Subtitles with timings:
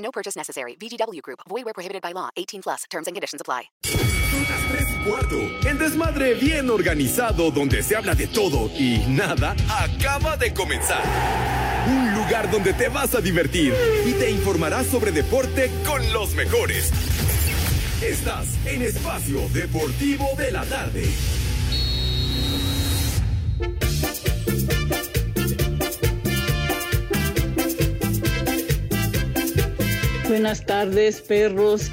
[0.00, 0.76] No purchase necessary.
[0.76, 1.40] VGW Group.
[1.48, 2.28] Void where prohibited by law.
[2.36, 2.84] 18 plus.
[2.90, 3.70] Terms and conditions apply.
[3.80, 11.02] Tres desmadre bien organizado donde se habla de todo y nada acaba de comenzar.
[11.86, 13.74] Un lugar donde te vas a divertir
[14.06, 16.92] y te informarás sobre deporte con los mejores.
[18.02, 21.04] Estás en Espacio Deportivo de la Tarde.
[30.30, 31.90] Buenas tardes, perros.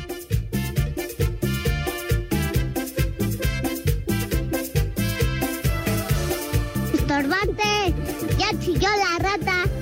[6.94, 7.96] Estorbante,
[8.38, 9.77] ya chilló la rata.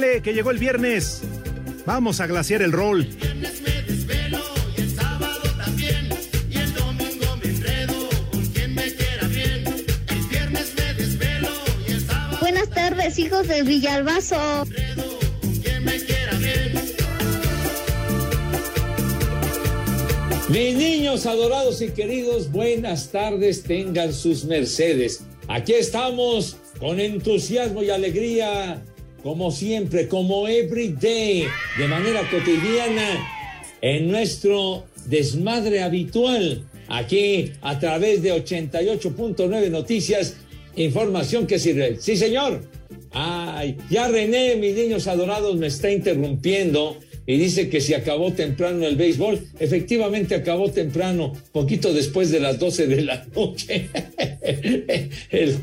[0.00, 1.20] Que llegó el viernes.
[1.84, 3.06] Vamos a glaciar el rol.
[12.40, 14.64] Buenas tardes, hijos de Villalbazo.
[20.48, 25.24] Mis niños adorados y queridos, buenas tardes, tengan sus mercedes.
[25.46, 28.82] Aquí estamos con entusiasmo y alegría,
[29.22, 31.44] como siempre, como every day,
[31.78, 33.26] de manera cotidiana,
[33.82, 40.36] en nuestro desmadre habitual, aquí a través de 88.9 Noticias,
[40.76, 41.96] información que sirve.
[42.00, 42.62] Sí, señor.
[43.12, 48.86] Ay, ya René, mis niños adorados, me está interrumpiendo y dice que si acabó temprano
[48.86, 53.88] el béisbol, efectivamente acabó temprano, poquito después de las 12 de la noche.
[55.30, 55.56] el,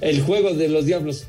[0.00, 1.26] el juego de los diablos.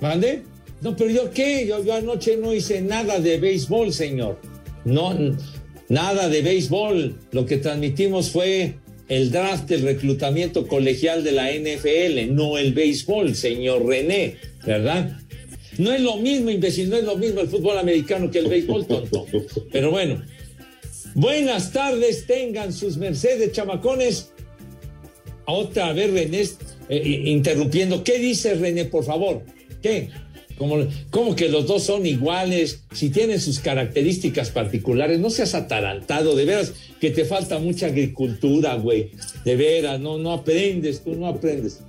[0.00, 0.42] ¿Mande?
[0.86, 4.38] No, pero yo qué, yo, anoche no hice nada de béisbol, señor.
[4.84, 5.18] No,
[5.88, 7.18] nada de béisbol.
[7.32, 8.76] Lo que transmitimos fue
[9.08, 15.18] el draft, el reclutamiento colegial de la NFL, no el béisbol, señor René, ¿verdad?
[15.78, 18.86] No es lo mismo, imbécil, no es lo mismo el fútbol americano que el béisbol,
[18.86, 19.26] tonto.
[19.72, 20.22] Pero bueno,
[21.16, 24.30] buenas tardes, tengan sus mercedes, chamacones.
[25.46, 26.44] Otra vez René
[26.88, 28.04] eh, interrumpiendo.
[28.04, 29.42] ¿Qué dice René, por favor?
[29.82, 30.10] ¿Qué?
[30.58, 32.82] ¿Cómo, cómo que los dos son iguales?
[32.92, 38.74] Si tienen sus características particulares, no seas atarantado, de veras que te falta mucha agricultura,
[38.76, 39.10] güey.
[39.44, 41.80] De veras, no, no aprendes, tú no aprendes.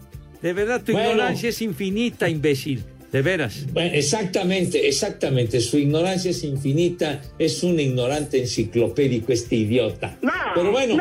[0.41, 1.11] De verdad, tu Bueno.
[1.11, 2.83] ignorancia es infinita, imbécil.
[3.11, 3.65] De veras.
[3.71, 5.61] Bueno, exactamente, exactamente.
[5.61, 7.21] Su ignorancia es infinita.
[7.39, 10.17] Es un ignorante enciclopédico este idiota.
[10.53, 10.97] Pero bueno,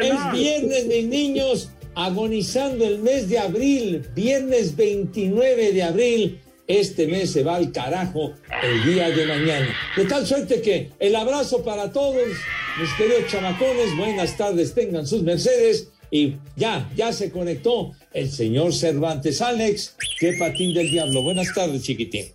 [0.00, 6.38] es viernes, mis niños, agonizando el mes de abril, viernes 29 de abril.
[6.66, 8.32] Este mes se va al carajo
[8.62, 9.68] el día de mañana.
[9.96, 12.26] De tal suerte que el abrazo para todos,
[12.80, 15.90] mis queridos chamacones, buenas tardes, tengan sus mercedes.
[16.10, 21.22] Y ya, ya se conectó el señor Cervantes Alex, qué patín del diablo.
[21.22, 22.26] Buenas tardes, chiquitín.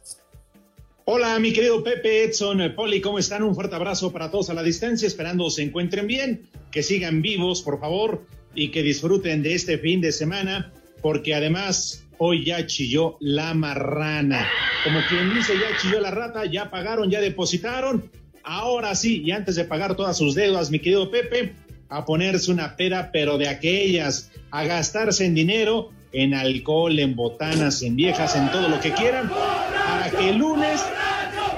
[1.06, 3.42] Hola, mi querido Pepe, Edson, eh, Poli, ¿cómo están?
[3.42, 7.64] Un fuerte abrazo para todos a la distancia, esperando se encuentren bien, que sigan vivos,
[7.64, 13.18] por favor, y que disfruten de este fin de semana, porque además hoy ya chilló
[13.20, 14.48] la marrana.
[14.84, 18.10] Como quien dice, ya chilló la rata, ya pagaron, ya depositaron.
[18.44, 21.56] Ahora sí, y antes de pagar todas sus deudas, mi querido Pepe,
[21.90, 27.82] a ponerse una peda, pero de aquellas, a gastarse en dinero, en alcohol, en botanas,
[27.82, 30.82] en viejas, en todo lo que quieran, para que el lunes,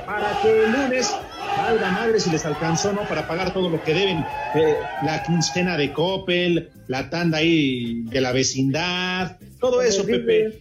[0.05, 1.13] para que el lunes
[1.57, 3.07] valga madre si les alcanzó, ¿no?
[3.07, 4.25] Para pagar todo lo que deben,
[4.55, 10.59] eh, la quincena de Coppel, la tanda ahí de la vecindad, todo eso, Pepe.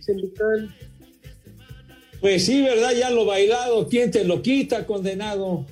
[2.21, 2.93] Pues sí, ¿verdad?
[2.93, 3.89] Ya lo bailado.
[3.89, 5.65] ¿Quién te lo quita, condenado?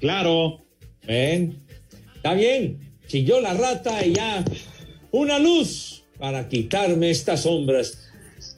[0.00, 0.62] Claro.
[1.06, 1.62] Ven.
[2.14, 2.78] Está bien.
[3.06, 4.44] Chilló la rata y ya.
[5.12, 8.05] Una luz para quitarme estas sombras.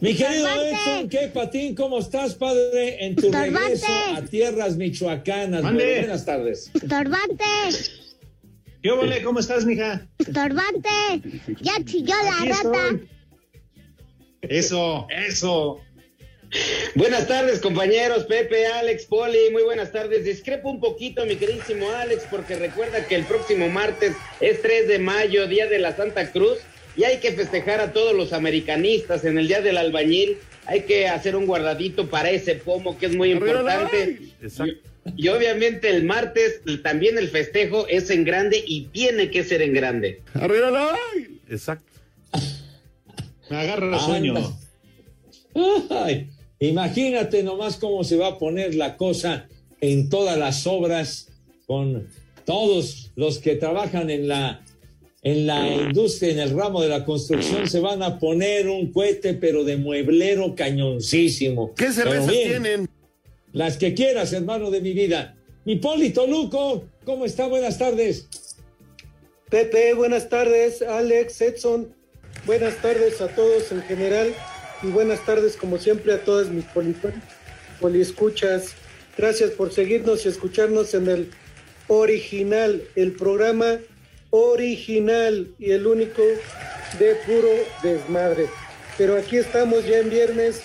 [0.01, 0.49] Mi querido.
[0.63, 1.75] Edson, ¿qué patín?
[1.75, 3.05] ¿Cómo estás, padre?
[3.05, 3.59] En tu Estorbante.
[3.61, 3.87] regreso
[4.17, 5.63] a tierras michoacanas.
[5.65, 6.71] Muy buenas tardes.
[6.75, 7.45] Estorbante,
[8.81, 9.23] ¿Qué ole?
[9.23, 10.07] ¿Cómo estás, mija?
[10.19, 10.89] estorbante.
[11.61, 12.63] Ya chilló la Aquí rata.
[12.63, 13.09] estoy.
[14.43, 15.81] Eso, eso.
[16.95, 18.25] Buenas tardes, compañeros.
[18.25, 20.25] Pepe, Alex, Poli, muy buenas tardes.
[20.25, 24.99] Discrepo un poquito, mi queridísimo Alex, porque recuerda que el próximo martes es 3 de
[25.01, 26.59] mayo, Día de la Santa Cruz,
[26.99, 30.39] y hay que festejar a todos los americanistas en el Día del Albañil.
[30.67, 34.19] Hay que hacer un guardadito para ese pomo que es muy importante.
[34.43, 34.75] Exacto.
[35.17, 39.63] Y, y obviamente el martes también el festejo es en grande y tiene que ser
[39.63, 40.23] en grande.
[41.49, 41.87] Exacto.
[43.49, 44.59] Me agarra el sueño.
[45.91, 49.47] Ay, imagínate nomás cómo se va a poner la cosa
[49.81, 51.29] en todas las obras
[51.65, 52.09] con
[52.45, 54.65] todos los que trabajan en la
[55.23, 59.35] en la industria, en el ramo de la construcción, se van a poner un cohete,
[59.35, 61.75] pero de mueblero cañoncísimo.
[61.75, 62.89] ¿Qué cervezas bien, tienen?
[63.53, 65.37] Las que quieras, hermano de mi vida.
[65.65, 67.47] Mi Polito Luco, ¿cómo está?
[67.47, 68.29] Buenas tardes.
[69.51, 70.83] Pepe, buenas tardes.
[70.83, 71.95] Alex, Edson,
[72.47, 74.35] buenas tardes a todos en general
[74.83, 76.95] y buenas tardes como siempre a todas mis poli,
[77.81, 78.75] poliescuchas.
[79.17, 81.31] Gracias por seguirnos y escucharnos en el
[81.89, 83.81] original, el programa
[84.31, 86.23] original y el único
[86.99, 87.49] de puro
[87.83, 88.47] desmadre.
[88.97, 90.63] Pero aquí estamos ya en viernes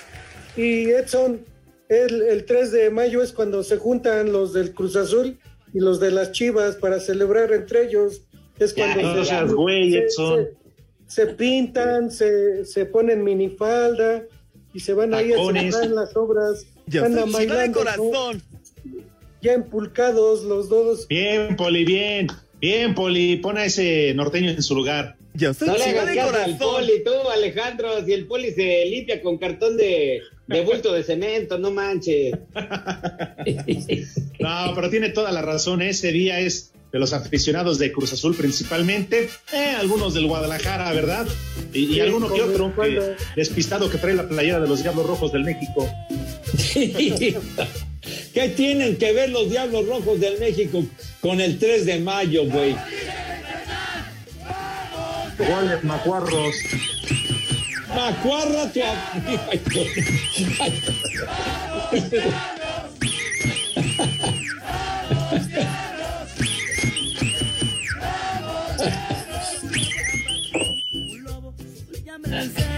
[0.57, 1.41] y Edson,
[1.89, 5.37] el, el 3 de mayo es cuando se juntan los del Cruz Azul
[5.73, 8.21] y los de las Chivas para celebrar entre ellos.
[8.59, 10.47] Es Ya, cuando no seas güey, se- Edson.
[11.07, 14.23] se, se pintan, se, se ponen minifalda
[14.73, 16.65] y se van ahí a celebrar las obras.
[16.87, 17.01] Ya
[19.41, 21.07] ya empulcados los dos.
[21.07, 22.27] Bien, Poli, bien.
[22.63, 23.35] Bien, Poli.
[23.35, 25.17] Pon a ese norteño en su lugar.
[25.33, 28.85] Ya estoy No le hagas de caso al poli, tú, Alejandro, si el poli se
[28.85, 32.33] limpia con cartón de, de bulto de cemento, no manches.
[34.39, 35.81] No, pero tiene toda la razón.
[35.81, 39.29] Ese día es de los aficionados de Cruz Azul principalmente.
[39.51, 41.27] Eh, algunos del Guadalajara, ¿verdad?
[41.73, 45.43] Y, alguno que otro que- despistado que trae la playera de los Diablos Rojos del
[45.43, 45.89] México.
[48.33, 50.83] ¿Qué tienen que ver los Diablos Rojos del México
[51.21, 52.75] con el 3 de mayo, güey?
[55.39, 56.55] Iguales macuarros.
[57.95, 58.81] Macuarra tu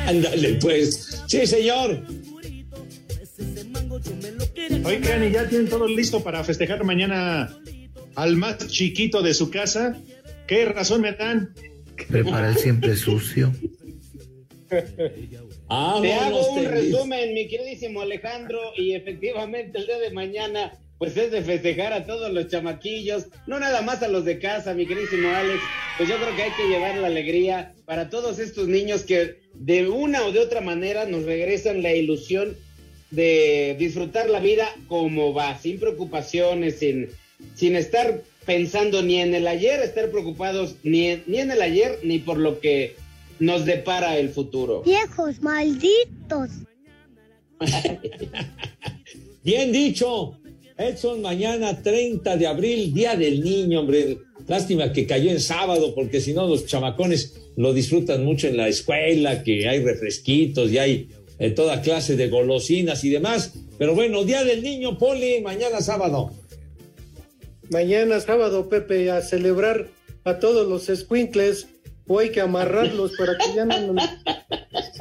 [0.06, 1.24] Ándale, pues.
[1.28, 2.02] Sí, señor.
[4.83, 7.56] Oigan, y ya tienen todo listo para festejar mañana
[8.15, 9.97] al más chiquito de su casa.
[10.47, 11.53] ¿Qué razón me dan?
[12.09, 13.51] Prepara el siempre sucio.
[15.69, 21.15] Ah, Te hago un resumen, mi queridísimo Alejandro, y efectivamente el día de mañana, pues
[21.18, 24.85] es de festejar a todos los chamaquillos, no nada más a los de casa, mi
[24.85, 25.61] queridísimo Alex,
[25.97, 29.88] pues yo creo que hay que llevar la alegría para todos estos niños que de
[29.88, 32.56] una o de otra manera nos regresan la ilusión
[33.12, 37.10] de disfrutar la vida como va, sin preocupaciones, sin,
[37.56, 42.00] sin estar pensando ni en el ayer, estar preocupados ni en, ni en el ayer,
[42.04, 42.96] ni por lo que
[43.40, 44.84] nos depara el futuro.
[44.84, 46.50] Viejos malditos.
[49.44, 50.40] Bien dicho.
[50.78, 54.18] Edson, mañana 30 de abril, Día del Niño, hombre.
[54.48, 58.68] Lástima que cayó en sábado, porque si no los chamacones lo disfrutan mucho en la
[58.68, 63.54] escuela, que hay refresquitos y hay eh, toda clase de golosinas y demás.
[63.77, 66.31] Pero bueno, Día del Niño, Poli, mañana sábado.
[67.69, 69.87] Mañana sábado, Pepe, a celebrar
[70.23, 71.68] a todos los squinkles
[72.07, 73.95] o hay que amarrarlos para que ya no...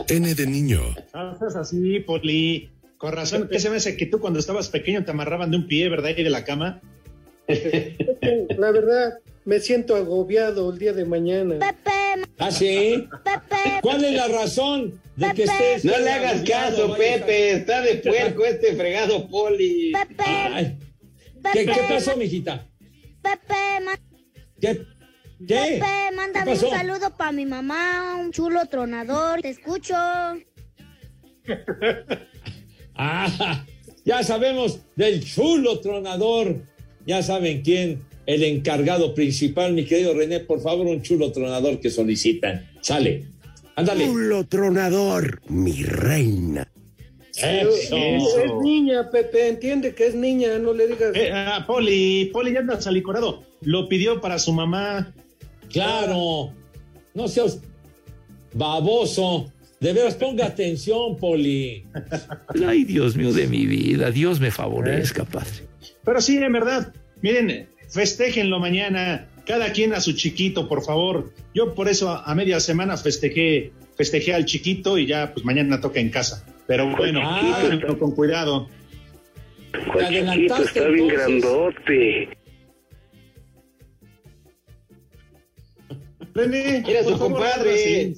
[0.08, 0.80] N de niño.
[1.12, 2.70] Ah, es así, Poli.
[2.98, 5.66] Con razón, ¿qué se me hace que tú cuando estabas pequeño te amarraban de un
[5.66, 6.10] pie, ¿verdad?
[6.16, 6.80] Y de la cama.
[8.56, 11.58] La verdad, me siento agobiado el día de mañana.
[11.58, 11.93] Pepe,
[12.38, 13.06] ¿Ah, sí?
[13.22, 15.84] Pepe, ¿Cuál es la razón de que estés...
[15.84, 17.52] No le hagas caso, Pepe.
[17.52, 19.92] Está de puerco este fregado poli.
[19.92, 20.78] Pepe, Ay,
[21.52, 22.66] ¿Qué, qué pasó, mijita?
[23.22, 23.98] Pepe, ma-
[24.60, 24.84] ¿Qué?
[25.46, 25.78] ¿Qué?
[25.80, 29.40] Pepe, mándame un saludo para mi mamá, un chulo tronador.
[29.42, 29.94] Te escucho.
[32.96, 33.64] Ah,
[34.04, 36.62] ya sabemos del chulo tronador.
[37.06, 41.90] Ya saben quién, el encargado principal, mi querido René, por favor, un chulo tronador que
[41.90, 42.70] solicitan.
[42.80, 43.26] Sale.
[43.76, 44.06] Ándale.
[44.06, 46.68] Chulo tronador, mi reina.
[47.36, 47.96] Eso.
[47.96, 51.10] Es niña, Pepe, entiende que es niña, no le digas.
[51.14, 53.42] Eh, ah, Poli, Poli ya anda salicorado.
[53.62, 55.12] Lo pidió para su mamá.
[55.70, 56.52] Claro.
[57.14, 57.60] No seas
[58.52, 59.50] baboso.
[59.80, 61.84] De veras, ponga atención, Poli.
[62.66, 65.66] Ay, Dios mío de mi vida, Dios me favorezca, padre.
[66.04, 71.32] Pero sí, en verdad, miren, festejenlo mañana, cada quien a su chiquito, por favor.
[71.54, 75.80] Yo por eso a, a media semana festejé, festejé al chiquito y ya pues mañana
[75.80, 76.44] toca en casa.
[76.66, 77.56] Pero bueno, Ah.
[77.62, 78.68] háganlo con cuidado.
[79.72, 81.12] Te adelantaste, entonces.
[81.12, 82.28] grandote.
[86.34, 88.14] René, Era su por favor, compadre.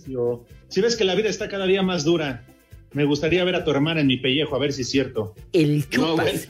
[0.69, 2.45] Si ves que la vida está cada día más dura,
[2.93, 5.35] me gustaría ver a tu hermana en mi pellejo, a ver si es cierto.
[5.53, 5.85] El No,
[6.17, 6.49] chupas.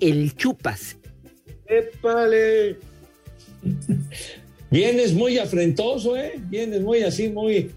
[0.00, 0.96] el chupas.
[1.78, 2.76] ¡Épale!
[4.70, 6.32] Vienes muy afrentoso, ¿eh?
[6.48, 7.70] Vienes muy así, muy,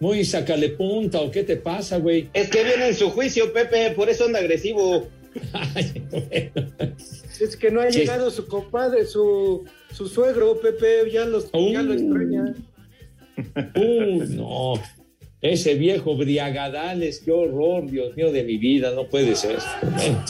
[0.00, 2.28] muy sacale punta, ¿o qué te pasa, güey?
[2.34, 5.08] Es que viene en su juicio, Pepe, por eso anda agresivo.
[5.52, 6.94] Ay, bueno.
[7.40, 8.00] Es que no ha Sí.
[8.00, 11.94] llegado su compadre, su, su suegro, Pepe, ya, los, ya lo Uh.
[11.94, 12.54] extraña.
[13.76, 14.74] Uy, no.
[15.40, 19.58] Ese viejo briagadales, qué horror, Dios mío, de mi vida, no puede ser.
[19.82, 20.24] Bueno,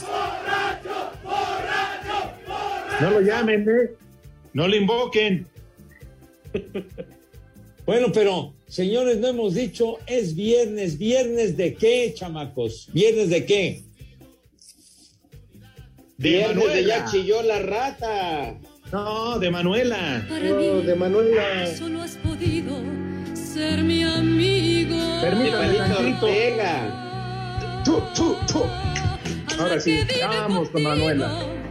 [3.00, 3.90] No lo llamen, ¿eh?
[4.52, 5.46] No lo invoquen.
[7.88, 10.98] Bueno, pero, señores, no hemos dicho, es viernes.
[10.98, 12.90] ¿Viernes de qué, chamacos?
[12.92, 13.82] ¿Viernes de qué?
[16.18, 16.86] De Viernes de Manuela.
[16.86, 18.58] ya chilló la rata.
[18.92, 20.18] No, de Manuela.
[20.28, 21.66] No, de Manuela.
[21.78, 22.74] Solo has podido
[23.32, 24.94] ser mi amigo.
[24.94, 26.12] De Permítame.
[26.12, 27.82] Ortega.
[27.86, 28.64] Tú, tú, tú.
[29.58, 31.67] Ahora sí, vamos con Manuela.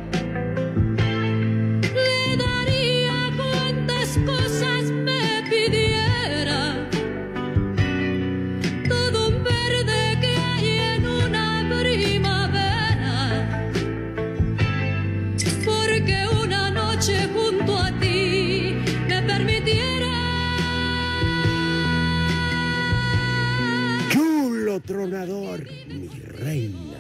[24.88, 26.98] Chulo tronador, mi reina.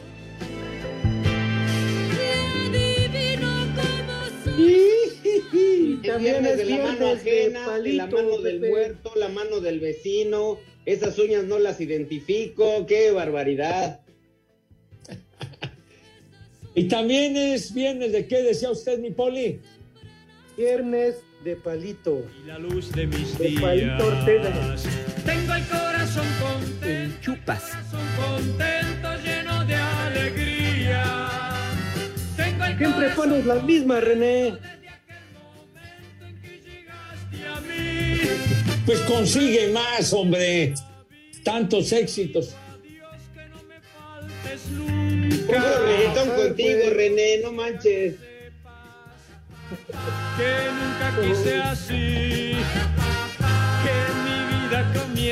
[4.57, 8.37] Y Es también viernes es de la mano viernes de ajena, de palito, la mano
[8.41, 8.69] del Pepe.
[8.69, 10.59] muerto, la mano del vecino.
[10.85, 12.85] Esas uñas no las identifico.
[12.85, 14.01] ¡Qué barbaridad!
[16.75, 19.59] Y también es viernes de qué decía usted, mi Poli.
[20.57, 22.23] Viernes de palito.
[22.45, 24.49] La luz de mis De Palito Ortega.
[24.49, 24.83] días.
[25.25, 27.63] Tengo el corazón contento, El chupas.
[29.23, 31.29] lleno de alegría.
[32.77, 34.53] Siempre pones las mismas, René.
[37.47, 38.19] a mí.
[38.85, 40.73] Pues consigue más, hombre.
[41.43, 42.55] Tantos éxitos.
[45.47, 46.89] Pongo reggaetón contigo.
[46.91, 48.15] René, no manches.
[50.37, 52.57] que nunca quise así.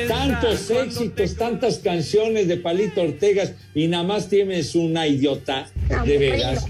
[0.08, 5.68] Tantos éxitos, tantas canciones de Palito Ortegas y nada más tienes una idiota.
[6.04, 6.66] De veras.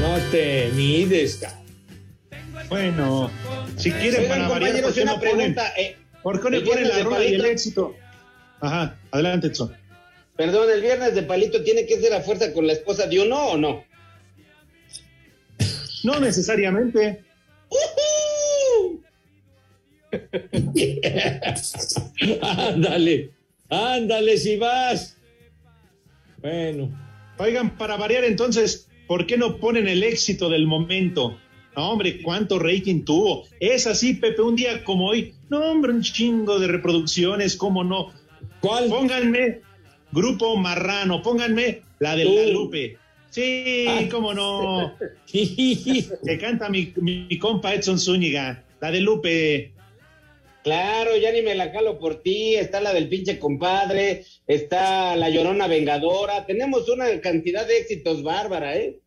[0.00, 1.40] No te mides,
[2.68, 3.30] Bueno,
[3.76, 5.72] si quieren Oigan, para variar, ¿por qué una no ponen, pregunta.
[5.76, 7.94] eh, ¿por qué no el ponen viernes la rola y el éxito?
[8.60, 9.76] Ajá, adelante, Edson.
[10.36, 13.36] Perdón, ¿el viernes de palito tiene que ser a fuerza con la esposa de uno
[13.48, 13.84] o no?
[16.04, 17.22] No necesariamente.
[22.42, 23.30] Ándale,
[23.68, 25.16] ándale si vas.
[26.40, 26.90] Bueno,
[27.38, 31.38] Oigan, para variar entonces, ¿por qué no ponen el éxito del momento?
[31.74, 33.44] No, hombre, cuánto rating tuvo.
[33.60, 35.34] Es así, Pepe, un día como hoy.
[35.48, 38.12] No, hombre, un chingo de reproducciones, ¿cómo no?
[38.60, 38.88] ¿cuál?
[38.90, 39.60] Pónganme
[40.12, 42.52] Grupo Marrano, pónganme la de La Uh.
[42.52, 42.98] Lupe.
[43.30, 44.02] Sí, Ah.
[44.10, 44.92] cómo no.
[45.32, 49.72] Que canta mi, mi, mi compa Edson Zúñiga, la de Lupe.
[50.62, 52.54] Claro, ya ni me la jalo por ti.
[52.54, 56.46] Está la del pinche compadre, está la llorona vengadora.
[56.46, 59.00] Tenemos una cantidad de éxitos bárbara, ¿eh?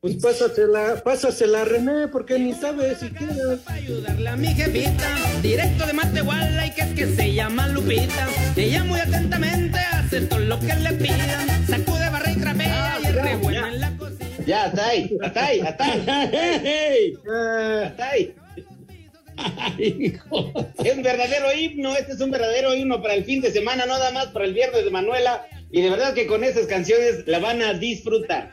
[0.00, 3.34] Pues pásasela, pásasela, René, porque ni sabe siquiera.
[3.66, 5.08] ayudarle a mi jefita,
[5.40, 8.28] directo de Matehuala y que es que se llama Lupita.
[8.56, 13.14] Ella muy atentamente hace todo lo que le pidan, sacude, barra y trapea y es
[13.14, 14.28] re buena en la cocina.
[14.44, 16.04] Ya, hasta ahí, hasta ahí, hasta ahí,
[16.64, 17.14] ¡Hey!
[17.84, 18.34] hasta ahí.
[19.58, 20.52] Ay, hijo.
[20.84, 23.94] Es un verdadero himno, este es un verdadero himno para el fin de semana, no
[23.94, 25.46] nada más para el viernes de Manuela.
[25.70, 28.52] Y de verdad que con esas canciones la van a disfrutar.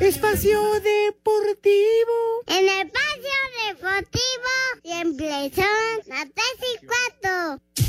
[0.00, 2.42] Espacio Deportivo.
[2.48, 3.30] En el espacio
[3.68, 7.85] deportivo siempre son las tres y cuatro.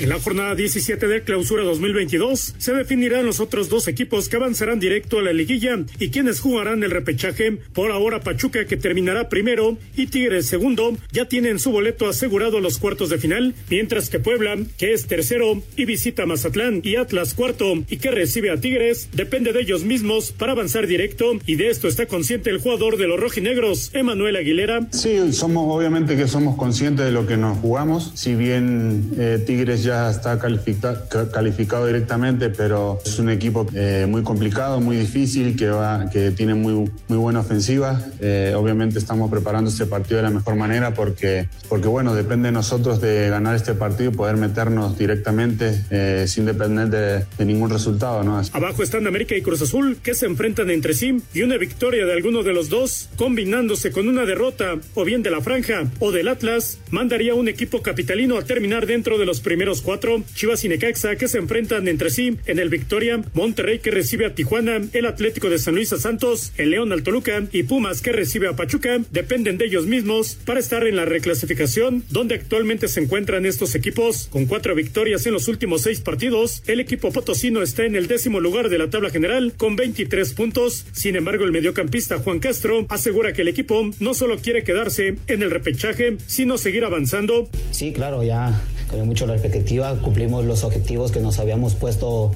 [0.00, 4.78] En la jornada 17 de clausura 2022 se definirán los otros dos equipos que avanzarán
[4.78, 7.58] directo a la liguilla y quienes jugarán el repechaje.
[7.72, 12.60] Por ahora Pachuca que terminará primero y Tigres segundo ya tienen su boleto asegurado a
[12.60, 17.34] los cuartos de final, mientras que Puebla, que es tercero y visita Mazatlán y Atlas
[17.34, 21.70] cuarto y que recibe a Tigres, depende de ellos mismos para avanzar directo y de
[21.70, 24.86] esto está consciente el jugador de los rojinegros, Emanuel Aguilera.
[24.92, 29.87] Sí, somos obviamente que somos conscientes de lo que nos jugamos, si bien eh, Tigres
[29.88, 35.56] ya está califica- ca- calificado directamente, pero es un equipo eh, muy complicado, muy difícil,
[35.56, 36.74] que, va, que tiene muy,
[37.08, 38.00] muy buena ofensiva.
[38.20, 42.52] Eh, obviamente estamos preparando este partido de la mejor manera porque, porque bueno, depende de
[42.52, 47.70] nosotros de ganar este partido y poder meternos directamente eh, sin depender de, de ningún
[47.70, 48.18] resultado.
[48.52, 52.12] Abajo están América y Cruz Azul, que se enfrentan entre sí, y una victoria de
[52.12, 56.28] alguno de los dos, combinándose con una derrota, o bien de la Franja o del
[56.28, 60.22] Atlas, mandaría un equipo capitalino a terminar dentro de los primeros cuatro.
[60.34, 64.34] Chivas y Necaxa, que se enfrentan entre sí en el Victoria, Monterrey, que recibe a
[64.34, 68.12] Tijuana, el Atlético de San Luis a Santos, el León al Toluca y Pumas, que
[68.12, 73.00] recibe a Pachuca, dependen de ellos mismos para estar en la reclasificación, donde actualmente se
[73.00, 74.28] encuentran estos equipos.
[74.30, 78.40] Con cuatro victorias en los últimos seis partidos, el equipo potosino está en el décimo
[78.40, 80.86] lugar de la tabla general con 23 puntos.
[80.92, 85.42] Sin embargo, el mediocampista Juan Castro asegura que el equipo no solo quiere quedarse en
[85.42, 87.48] el repechaje, sino seguir avanzando.
[87.70, 92.32] Sí, claro, ya con mucho la expectativa, cumplimos los objetivos que nos habíamos puesto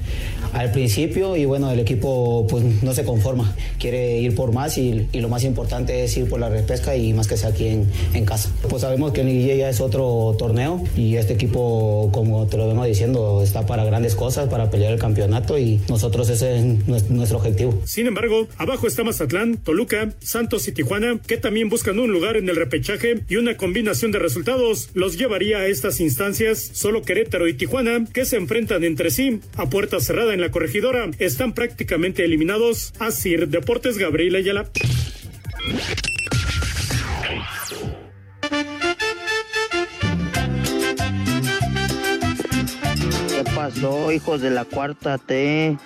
[0.53, 5.07] al principio y bueno, el equipo pues no se conforma, quiere ir por más y,
[5.13, 8.25] lo más importante es ir por la repesca y más que sea aquí en, en
[8.25, 8.49] casa.
[8.69, 12.67] Pues sabemos que el Liguilla ya es otro torneo y este equipo, como te lo
[12.67, 17.07] vengo diciendo, está para grandes cosas, para pelear el campeonato y nosotros ese es nues-
[17.09, 17.73] nuestro objetivo.
[17.85, 22.47] Sin embargo, abajo está Mazatlán, Toluca, Santos y Tijuana, que también buscan un lugar en
[22.49, 26.42] el repechaje y una combinación de resultados los llevaría a estas instancias.
[26.53, 31.09] Solo Querétaro y Tijuana, que se enfrentan entre sí a puerta cerrada en la corregidora,
[31.19, 32.93] están prácticamente eliminados.
[32.99, 34.69] Así, Deportes Gabriel Ayala.
[43.29, 45.77] ¿Qué pasó, hijos de la cuarta T?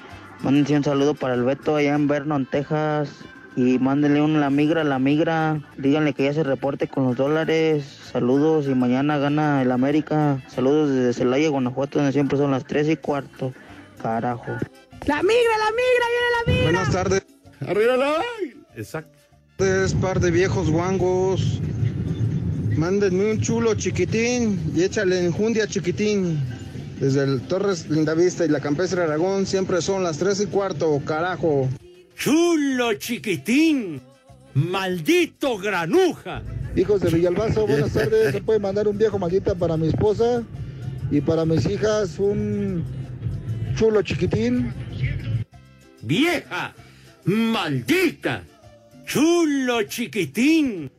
[0.41, 3.09] Mándense un saludo para el Beto allá en Vernon, Texas.
[3.57, 5.59] Y mándenle un la migra, la migra.
[5.79, 7.83] Díganle que ya se reporte con los dólares.
[8.11, 10.43] Saludos y mañana gana el América.
[10.47, 13.51] Saludos desde Celaya, Guanajuato, donde siempre son las 3 y cuarto.
[13.99, 14.45] Carajo.
[15.07, 16.63] La migra, la migra, viene la migra.
[16.65, 17.25] Buenas tardes.
[17.67, 18.13] Arriba la
[18.75, 19.17] Exacto.
[19.57, 21.59] Es par de viejos guangos.
[22.77, 26.39] Mándenme un chulo chiquitín y échale enjundia chiquitín.
[26.99, 31.67] Desde el Torres Lindavista y la Campestre Aragón siempre son las 3 y cuarto, carajo.
[32.17, 34.01] Chulo chiquitín.
[34.53, 36.41] Maldito granuja.
[36.75, 38.31] Hijos de Villalbazo, buenas tardes.
[38.31, 40.43] Se puede mandar un viejo maldita para mi esposa
[41.11, 42.83] y para mis hijas un
[43.75, 44.73] chulo chiquitín.
[46.01, 46.73] Vieja.
[47.25, 48.43] Maldita.
[49.05, 50.91] Chulo chiquitín.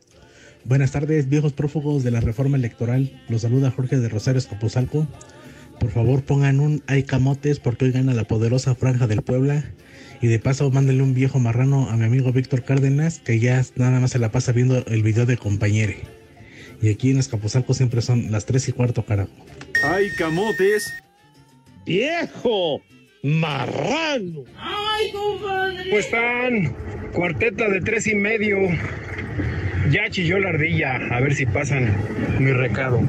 [0.63, 3.21] Buenas tardes, viejos prófugos de la reforma electoral.
[3.27, 5.07] Los saluda Jorge de Rosario Escapuzalco.
[5.79, 9.63] Por favor, pongan un hay camotes porque hoy gana la poderosa franja del Puebla.
[10.21, 13.99] Y de paso, mándenle un viejo marrano a mi amigo Víctor Cárdenas, que ya nada
[13.99, 15.99] más se la pasa viendo el video de compañere.
[16.81, 19.31] Y aquí en Escapuzalco siempre son las 3 y cuarto, carajo.
[19.83, 20.93] ¡Ay, camotes!
[21.85, 22.81] ¡Viejo!
[23.23, 24.43] ¡Marrano!
[24.57, 25.83] ¡Ay, compadre!
[25.89, 26.75] ¿Cómo están?
[27.13, 28.57] Cuarteta de tres y medio.
[29.91, 30.97] Ya chilló la ardilla.
[31.09, 31.91] A ver si pasan
[32.39, 33.01] mi recado.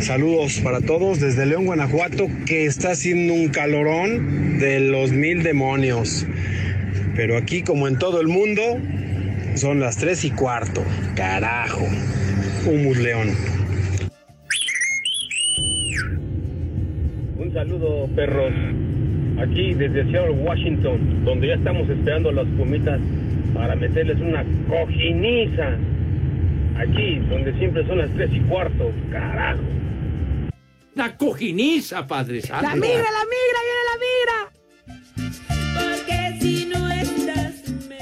[0.00, 6.24] Saludos para todos desde León, Guanajuato, que está haciendo un calorón de los mil demonios.
[7.16, 8.62] Pero aquí, como en todo el mundo,
[9.54, 10.84] son las tres y cuarto.
[11.16, 11.84] Carajo.
[12.64, 13.30] Humus León.
[17.38, 18.52] Un saludo, perros.
[19.40, 23.00] Aquí desde Seattle, Washington, donde ya estamos esperando las pumitas
[23.52, 25.76] para meterles una cojiniza.
[26.78, 28.92] Aquí, donde siempre son las tres y cuarto.
[29.10, 29.62] Carajo.
[30.94, 32.68] Una cojiniza, Padre Santo.
[32.68, 34.38] La migra, la migra, viene la migra.
[35.74, 37.98] Porque si no estás, me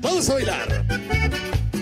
[0.00, 0.68] Vamos a bailar.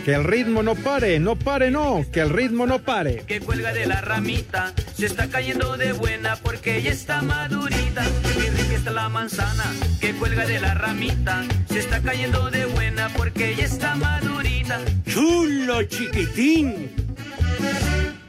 [0.05, 3.23] Que el ritmo no pare, no pare, no, que el ritmo no pare.
[3.25, 8.05] que cuelga de la ramita se está cayendo de buena porque ya está madurita.
[8.23, 9.65] Qué rica está la manzana
[10.01, 14.81] que cuelga de la ramita se está cayendo de buena porque ya está madurita.
[15.07, 16.91] Chulo chiquitín.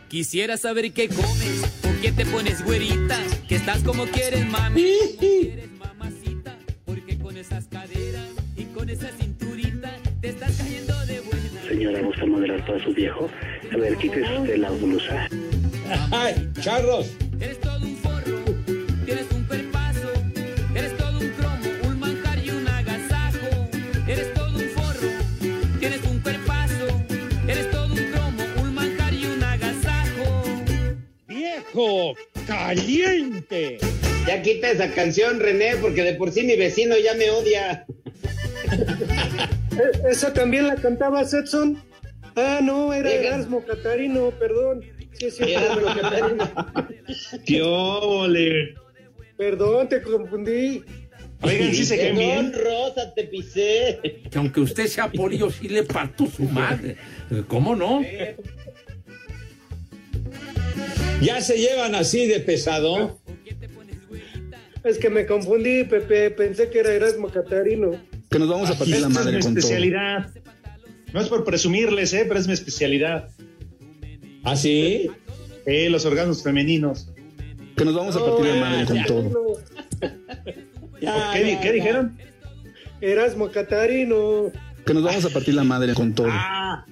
[0.08, 5.20] Quisiera saber qué comes, con qué te pones güerita, que estás como quieres mami, como
[5.20, 8.66] quieres mamacita, porque con esas caderas y
[11.68, 13.30] Señora, ¿gusta moderar para su viejo?
[13.74, 15.28] A ver, quítese usted la blusa.
[16.12, 17.12] ¡Ay, charros!
[17.40, 18.40] Eres todo un forro,
[19.06, 20.12] tienes un perpaso,
[20.76, 23.70] eres todo un cromo, un manjar y un agasajo.
[24.08, 25.10] Eres todo un forro,
[25.80, 26.88] tienes un perpaso,
[27.48, 30.44] eres todo un cromo, un manjar y un agasajo.
[31.28, 32.16] ¡Viejo
[32.48, 33.78] caliente!
[34.26, 37.86] Ya quita esa canción, René, porque de por sí mi vecino ya me odia.
[39.74, 41.82] Eh, ¿Esa también la cantaba Setson?
[42.36, 43.12] Ah, no, era.
[43.12, 44.82] Erasmo Catarino, perdón.
[45.18, 46.52] Sí, sí, Erasmo Catarino.
[47.46, 48.76] ¡Qué óvole!
[49.38, 50.84] Perdón, te confundí.
[51.42, 52.54] Oigan, sí se bien.
[52.54, 54.00] Rosa, te pisé.
[54.32, 56.96] Que aunque usted sea polio, sí le parto su madre.
[57.48, 58.02] ¿Cómo no?
[61.22, 63.20] ¿Ya se llevan así de pesado?
[64.84, 66.32] Es que me confundí, Pepe.
[66.32, 67.92] Pensé que era Erasmo Catarino.
[68.30, 69.60] Que nos vamos a partir la Esta es madre mi con todo.
[69.60, 70.30] especialidad.
[71.14, 72.26] No es por presumirles, ¿eh?
[72.28, 73.30] pero es mi especialidad.
[74.44, 75.10] ¿Ah, sí?
[75.66, 77.08] Eh, los órganos femeninos.
[77.76, 79.58] Que nos vamos a partir la madre con todo.
[81.02, 81.74] Ya, ¿Qué, di- ya, qué ya.
[81.74, 82.18] dijeron?
[83.02, 84.52] Erasmo Catarino.
[84.86, 86.28] Que nos vamos a partir la madre con todo.
[86.30, 86.86] Ah,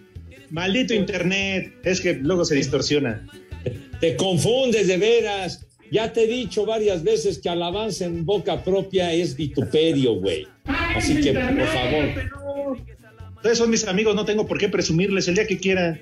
[0.49, 1.73] maldito internet.
[1.83, 3.27] Es que luego se distorsiona.
[3.99, 5.65] Te confundes de veras.
[5.91, 10.47] Ya te he dicho varias veces que alabanza en boca propia es vituperio, güey.
[10.95, 12.77] Así que, por favor.
[13.35, 15.99] Ustedes son mis amigos, no tengo por qué presumirles el día que quieran.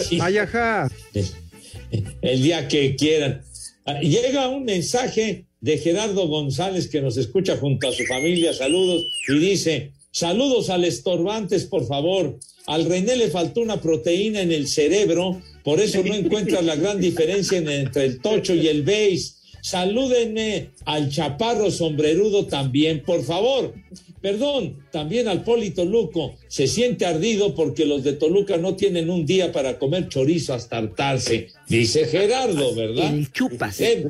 [0.00, 0.18] Sí.
[0.20, 0.88] Ay, ajá.
[2.22, 3.42] el día que quieran.
[3.84, 8.52] Ah, Llega un mensaje de Gerardo González que nos escucha junto a su familia.
[8.52, 9.04] Saludos.
[9.28, 12.38] Y dice: Saludos al estorbantes, por favor.
[12.66, 17.00] Al René le faltó una proteína en el cerebro, por eso no encuentra la gran
[17.00, 19.32] diferencia en- entre el tocho y el beige.
[19.62, 23.74] Salúdenme al chaparro sombrerudo también, por favor.
[24.20, 26.36] Perdón, también al Poli Toluco.
[26.48, 30.78] Se siente ardido porque los de Toluca no tienen un día para comer chorizo hasta
[30.78, 31.48] hartarse.
[31.68, 33.14] Dice Gerardo, ¿verdad?
[33.14, 33.80] El chupas.
[33.80, 34.06] Eh,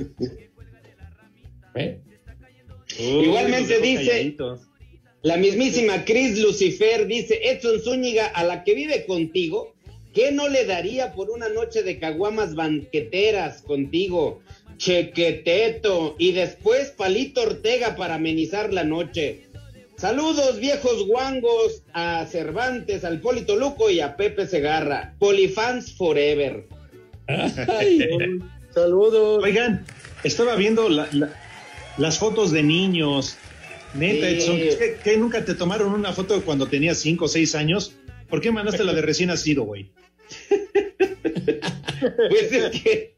[1.75, 1.99] ¿eh?
[2.99, 4.61] Igualmente dice- calladitos.
[5.23, 9.75] La mismísima Cris Lucifer dice, Edson Zúñiga, a la que vive contigo,
[10.15, 14.41] ¿qué no le daría por una noche de caguamas banqueteras contigo?
[14.77, 16.15] Chequeteto.
[16.19, 19.41] Y después Palito Ortega para amenizar la noche.
[19.99, 25.15] Saludos, viejos guangos, a Cervantes, al Polito Luco y a Pepe Segarra.
[25.19, 26.67] Polifans Forever.
[27.27, 27.99] Ay,
[28.75, 29.43] Saludos.
[29.43, 29.85] Oigan,
[30.23, 31.33] estaba viendo la- la-
[31.97, 33.37] las fotos de niños.
[33.95, 34.35] Neta, Sí.
[34.37, 37.93] Edson, ¿qué, qué nunca te tomaron una foto cuando tenías 5 o 6 años?
[38.29, 39.91] ¿Por qué mandaste la de recién nacido, güey?
[42.29, 43.18] Pues es que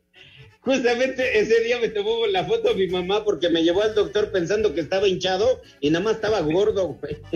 [0.71, 4.73] justamente ese día me tomó la foto mi mamá porque me llevó al doctor pensando
[4.73, 7.17] que estaba hinchado y nada más estaba gordo, güey.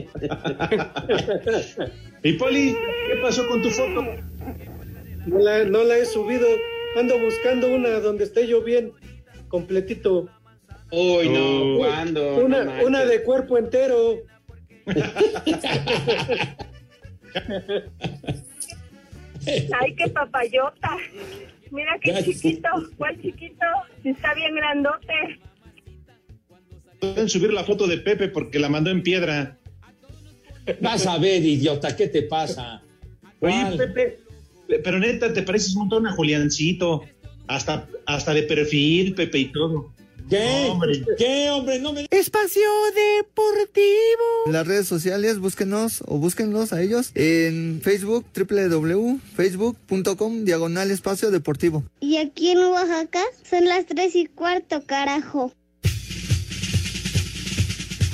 [2.22, 2.74] Y Poli,
[3.06, 4.02] ¿qué pasó con tu foto?
[5.26, 6.46] No la, no la he subido.
[6.96, 8.92] Ando buscando una donde esté yo bien,
[9.48, 10.30] completito.
[10.90, 12.36] Uy, no, ¿cuándo?
[12.36, 14.20] Una, No una de cuerpo entero.
[19.46, 20.96] Ay, qué papayota.
[21.74, 22.68] Mira qué chiquito.
[22.96, 23.66] ¿Cuál chiquito?
[24.04, 25.40] Está bien grandote.
[27.00, 29.58] Pueden subir la foto de Pepe porque la mandó en piedra.
[30.80, 32.80] Vas a ver, idiota, ¿qué te pasa?
[33.40, 33.76] Oye.
[33.76, 34.20] Pepe,
[34.84, 37.02] pero neta, te pareces un montón a Juliancito.
[37.48, 39.92] Hasta, hasta de perfil, Pepe y todo.
[40.28, 40.68] ¿Qué?
[40.70, 41.04] Hombre.
[41.18, 41.80] ¿Qué, hombre?
[41.80, 42.06] No me...
[42.10, 42.62] Espacio
[42.94, 44.46] Deportivo.
[44.46, 51.84] En las redes sociales, búsquenos o búsquenlos a ellos en Facebook, www.facebook.com, diagonal espacio deportivo.
[52.00, 55.52] Y aquí en Oaxaca son las tres y cuarto, carajo.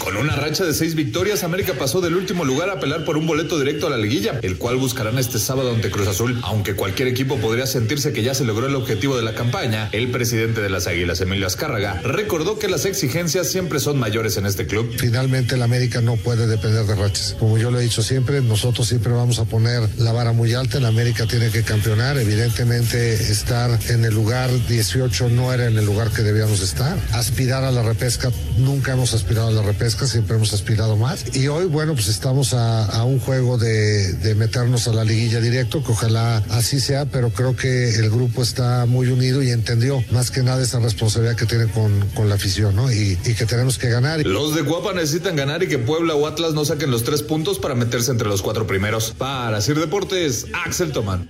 [0.00, 3.26] Con una racha de seis victorias, América pasó del último lugar a pelear por un
[3.26, 6.40] boleto directo a la liguilla, el cual buscarán este sábado ante Cruz Azul.
[6.42, 10.10] Aunque cualquier equipo podría sentirse que ya se logró el objetivo de la campaña, el
[10.10, 14.66] presidente de las Águilas, Emilio Azcárraga, recordó que las exigencias siempre son mayores en este
[14.66, 14.90] club.
[14.96, 17.36] Finalmente el América no puede depender de rachas.
[17.38, 20.78] Como yo lo he dicho siempre, nosotros siempre vamos a poner la vara muy alta.
[20.78, 22.16] El América tiene que campeonar.
[22.16, 26.98] Evidentemente estar en el lugar 18 no era en el lugar que debíamos estar.
[27.12, 31.36] Aspirar a la repesca, nunca hemos aspirado a la repesca, siempre hemos aspirado más.
[31.36, 35.82] Y hoy, bueno, pues estamos a, un juego de, de meternos a la liguilla directo,
[35.82, 40.30] que ojalá así sea, pero creo que el grupo está muy unido y entendió más
[40.30, 42.92] que nada esa responsabilidad que tiene con, con la afición, ¿no?
[42.92, 44.24] Y, y que tenemos que ganar.
[44.26, 47.58] Los de Guapa necesitan ganar y que Puebla o Atlas no saquen los tres puntos
[47.58, 49.14] para meterse entre los cuatro primeros.
[49.16, 51.28] Para Sir Deportes, Axel Tomán.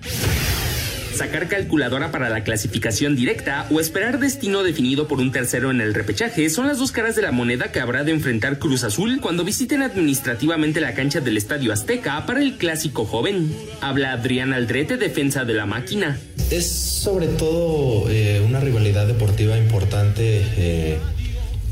[1.15, 5.95] Sacar calculadora para la clasificación directa o esperar destino definido por un tercero en el
[5.95, 9.45] repechaje son las dos caras de la moneda que habrá de enfrentar Cruz Azul cuando
[9.45, 13.55] visiten administrativamente la cancha del Estadio Azteca para el clásico joven.
[13.81, 16.19] Habla Adrián Aldrete, defensa de la máquina.
[16.51, 20.99] Es sobre todo eh, una rivalidad deportiva importante eh,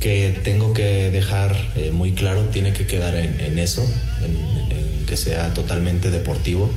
[0.01, 3.85] que tengo que dejar eh, muy claro, tiene que quedar en, eso,
[4.25, 6.71] en que sea totalmente deportivo,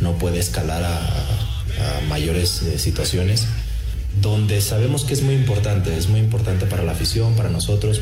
[0.00, 3.46] no puede escalar a, a mayores eh, situaciones,
[4.20, 8.00] donde sabemos que es muy importante, es muy importante para la afición, para nosotros,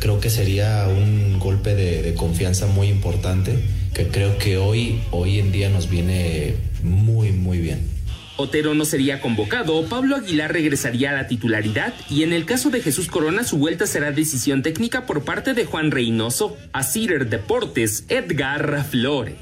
[0.00, 3.58] creo que sería un golpe de, confianza muy importante,
[3.94, 7.96] que creo que hoy, hoy en día nos viene muy, muy bien.
[8.38, 12.82] Otero no sería convocado, Pablo Aguilar regresaría a la titularidad y en el caso de
[12.82, 16.54] Jesús Corona su vuelta será decisión técnica por parte de Juan Reynoso.
[16.72, 19.36] A Cider Deportes, Edgar Flores.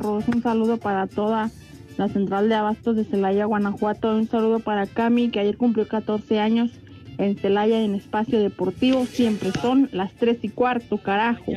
[0.00, 1.50] Un saludo para toda
[1.96, 4.16] la central de abastos de Celaya, Guanajuato.
[4.16, 6.70] Un saludo para Cami, que ayer cumplió 14 años
[7.18, 9.06] en Celaya en espacio deportivo.
[9.06, 11.52] Siempre son las 3 y cuarto, carajo.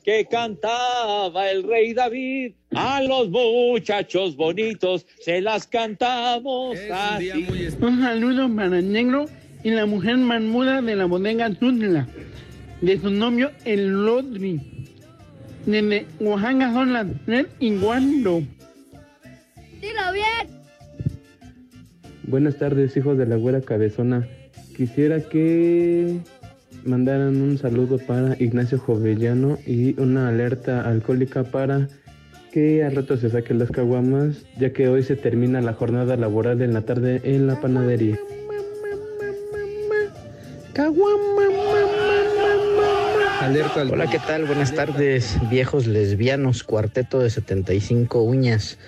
[0.00, 2.52] que cantaba el rey David.
[2.74, 7.46] A los muchachos bonitos se las cantamos así.
[7.80, 9.26] Un saludo para el negro
[9.62, 12.08] y la mujer manmuda de la bodega Tuzla,
[12.80, 14.71] de su novio el Lodri.
[15.66, 18.42] Desde Oaxaca son las tres y cuando.
[19.80, 20.62] Dilo bien.
[22.24, 24.26] Buenas tardes, hijos de la güera cabezona.
[24.76, 26.18] Quisiera que
[26.84, 31.88] mandaran un saludo para Ignacio Jovellano y una alerta alcohólica para
[32.52, 36.60] que al rato se saquen las caguamas, ya que hoy se termina la jornada laboral
[36.62, 38.18] en la tarde en la panadería.
[40.74, 41.91] Alerta
[43.44, 44.44] Hola, ¿qué tal?
[44.44, 48.78] Buenas tardes, viejos lesbianos, cuarteto de 75 uñas.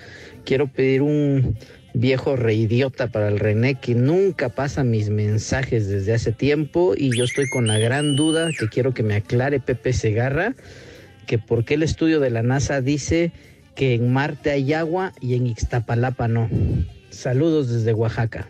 [0.45, 1.57] Quiero pedir un
[1.93, 7.25] viejo reidiota para el René que nunca pasa mis mensajes desde hace tiempo y yo
[7.25, 10.55] estoy con la gran duda que quiero que me aclare Pepe Segarra
[11.27, 13.33] que por qué el estudio de la NASA dice
[13.75, 16.49] que en Marte hay agua y en Ixtapalapa no.
[17.09, 18.47] Saludos desde Oaxaca.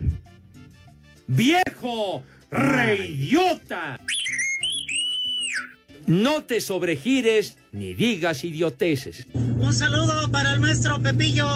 [1.26, 3.98] ¡Viejo reidiota!
[6.06, 9.26] No te sobregires ni digas idioteces.
[9.34, 11.48] Un saludo para el maestro Pepillo.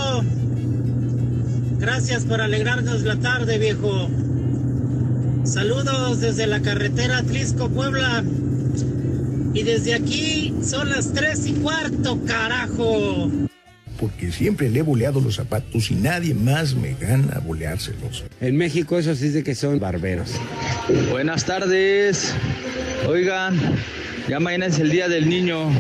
[1.79, 4.11] Gracias por alegrarnos la tarde, viejo.
[5.45, 8.25] Saludos desde la carretera Tlisco, Puebla.
[9.55, 13.31] Y desde aquí son las tres y cuarto, carajo.
[13.99, 18.25] Porque siempre le he boleado los zapatos y nadie más me gana boleárselos.
[18.41, 20.33] En México eso sí de que son barberos.
[21.11, 22.35] Buenas tardes.
[23.07, 23.59] Oigan,
[24.31, 25.73] ya mañana es el Día del Niño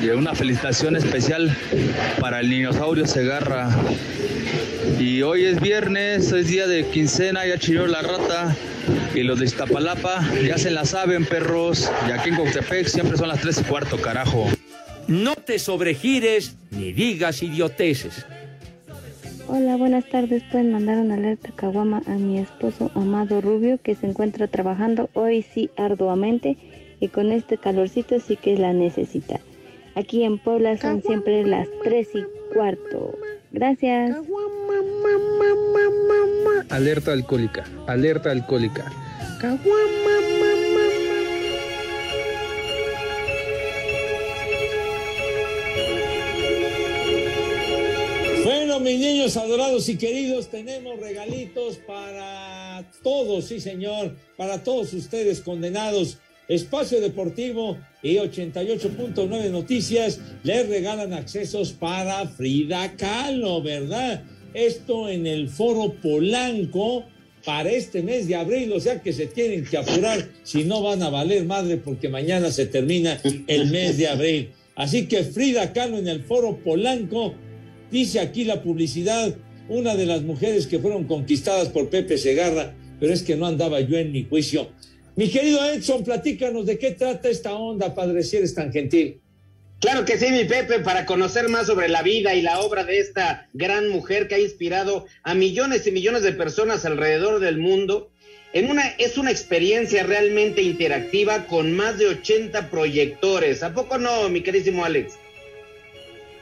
[0.00, 1.54] y una felicitación especial
[2.18, 3.68] para el dinosaurio Segarra.
[4.98, 8.56] Y hoy es viernes, es día de quincena, ya chilló la rata.
[9.14, 11.92] Y los de Iztapalapa ya se la saben, perros.
[12.08, 14.46] Y aquí en Coctepec siempre son las tres y cuarto, carajo.
[15.06, 18.24] No te sobregires ni digas idioteces.
[19.48, 20.42] Hola, buenas tardes.
[20.50, 25.44] Pueden mandar una alerta caguama a mi esposo Amado Rubio, que se encuentra trabajando hoy
[25.52, 26.56] sí arduamente
[27.00, 29.40] y con este calorcito sí que la necesita.
[29.94, 33.18] Aquí en Puebla son siempre las tres y cuarto.
[33.50, 34.16] Gracias.
[36.70, 38.92] Alerta alcohólica, alerta alcohólica.
[48.44, 55.40] Bueno, mis niños adorados y queridos, tenemos regalitos para todos, sí señor, para todos ustedes
[55.40, 56.18] condenados.
[56.48, 64.24] Espacio Deportivo y 88.9 Noticias les regalan accesos para Frida Kahlo, ¿verdad?
[64.54, 67.04] Esto en el Foro Polanco
[67.44, 71.02] para este mes de abril, o sea que se tienen que apurar, si no van
[71.02, 74.50] a valer madre porque mañana se termina el mes de abril.
[74.74, 77.34] Así que Frida Kahlo en el Foro Polanco,
[77.90, 79.36] dice aquí la publicidad,
[79.68, 83.80] una de las mujeres que fueron conquistadas por Pepe Segarra, pero es que no andaba
[83.80, 84.68] yo en mi juicio.
[85.18, 89.20] Mi querido Edson, platícanos de qué trata esta onda, padre, si eres tan gentil.
[89.80, 93.00] Claro que sí, mi Pepe, para conocer más sobre la vida y la obra de
[93.00, 98.12] esta gran mujer que ha inspirado a millones y millones de personas alrededor del mundo.
[98.52, 103.64] En una, es una experiencia realmente interactiva con más de 80 proyectores.
[103.64, 105.14] ¿A poco no, mi querísimo Alex?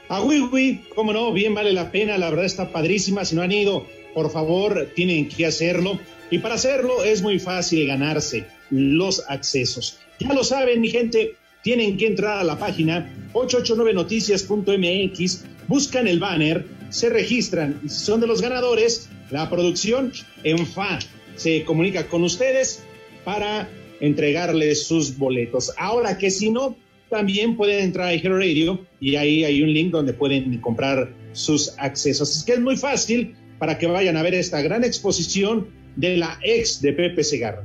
[0.07, 3.25] Ah, oui, oui, cómo no, bien vale la pena, la verdad está padrísima.
[3.25, 5.99] Si no han ido, por favor, tienen que hacerlo.
[6.29, 9.97] Y para hacerlo es muy fácil ganarse los accesos.
[10.19, 16.65] Ya lo saben, mi gente, tienen que entrar a la página 889noticias.mx, buscan el banner,
[16.89, 20.99] se registran y si son de los ganadores, la producción en FA
[21.35, 22.81] se comunica con ustedes
[23.23, 25.73] para entregarles sus boletos.
[25.77, 26.75] Ahora que si no,
[27.09, 31.73] también pueden entrar a Hero Radio y ahí hay un link donde pueden comprar sus
[31.77, 32.37] accesos.
[32.37, 36.39] Es que es muy fácil para que vayan a ver esta gran exposición de la
[36.43, 37.63] ex de Pepe Segarra.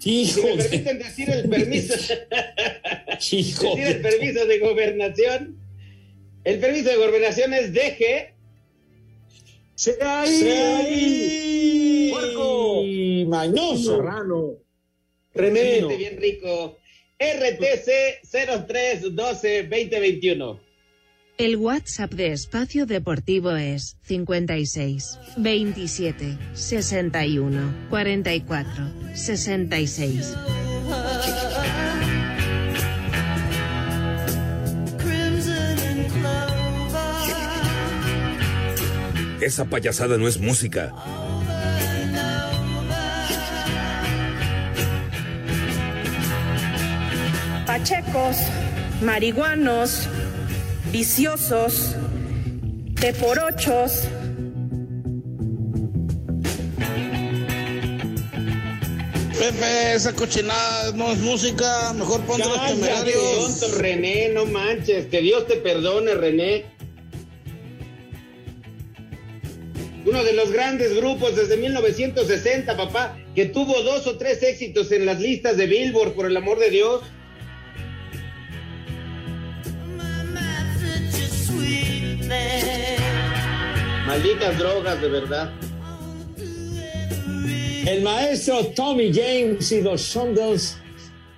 [0.00, 1.94] Si me permiten decir el permiso,
[3.32, 5.58] Hijo decir el permiso de gobernación,
[6.44, 8.34] el permiso de gobernación es DG.
[9.74, 12.10] ¡Se ahí!
[12.12, 12.82] ¡Puerco!
[13.26, 13.96] Mañoso.
[13.96, 14.54] Serrano.
[15.34, 15.88] Chino.
[15.88, 16.78] bien rico.
[17.18, 20.60] RTC 0312 2021.
[21.40, 30.36] El WhatsApp de Espacio Deportivo es 56 27 61 44 66.
[39.40, 40.92] Esa payasada no es música.
[47.64, 48.36] Pachecos,
[49.00, 50.06] marihuanos,
[50.90, 51.94] viciosos,
[53.00, 54.08] teporochos.
[59.38, 63.60] Pepe, esa cochinada no es música, mejor ponte los temerarios.
[63.60, 65.06] tonto, René, no manches.
[65.06, 66.66] Que Dios te perdone, René.
[70.04, 75.06] Uno de los grandes grupos desde 1960, papá, que tuvo dos o tres éxitos en
[75.06, 77.02] las listas de Billboard, por el amor de Dios.
[84.10, 85.52] Malditas drogas, de verdad.
[87.86, 90.78] El maestro Tommy James y los Shondells,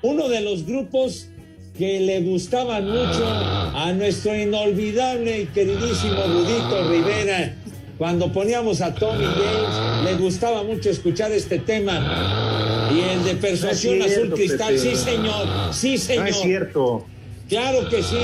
[0.01, 1.29] uno de los grupos
[1.77, 7.55] que le gustaban mucho a nuestro inolvidable y queridísimo Rudito Rivera.
[7.99, 12.89] Cuando poníamos a Tommy James, le gustaba mucho escuchar este tema.
[12.91, 14.79] Y el de Persuasión No es Azul Cristal, Pepe.
[14.79, 16.23] sí señor, sí señor.
[16.23, 17.07] No es cierto.
[17.51, 18.17] Claro que sí.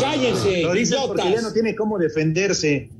[0.00, 2.90] Cállense, Lo dicen porque ya no tiene cómo defenderse.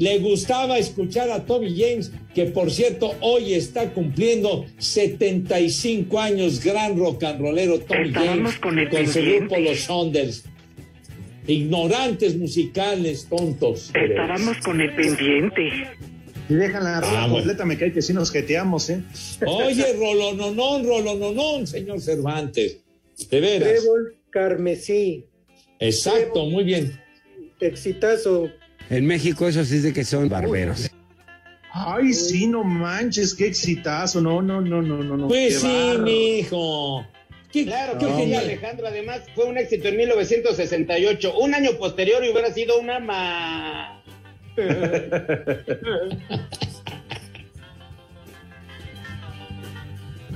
[0.00, 6.98] Le gustaba escuchar a Tommy James, que por cierto hoy está cumpliendo 75 años, gran
[6.98, 9.38] rock and rollero Tommy Estábamos James, con el su pendiente.
[9.38, 10.44] grupo Los Shondells.
[11.46, 13.90] Ignorantes musicales, tontos.
[13.94, 15.70] Estábamos con el pendiente.
[16.48, 17.34] Si dejan la Ah, bueno.
[17.34, 19.02] completa, me cae que sí nos jeteamos, ¿eh?
[19.46, 22.78] Oye, rolononón, rolononón, señor Cervantes.
[23.30, 23.68] De veras.
[23.68, 25.26] Trébol carmesí.
[25.78, 26.98] Exacto, muy bien.
[27.60, 28.48] Exitazo.
[28.90, 30.90] En México eso sí es de que son barberos.
[31.72, 34.20] Ay, sí, no manches, qué exitazo.
[34.20, 35.16] No, no, no, no, no.
[35.16, 35.28] no.
[35.28, 37.06] Pues qué sí, mijo.
[37.52, 38.44] ¿Qué, Claro qué que sí, genial.
[38.44, 38.88] Alejandro.
[38.88, 41.38] Además, fue un éxito en 1968.
[41.38, 44.02] Un año posterior y hubiera sido una ma.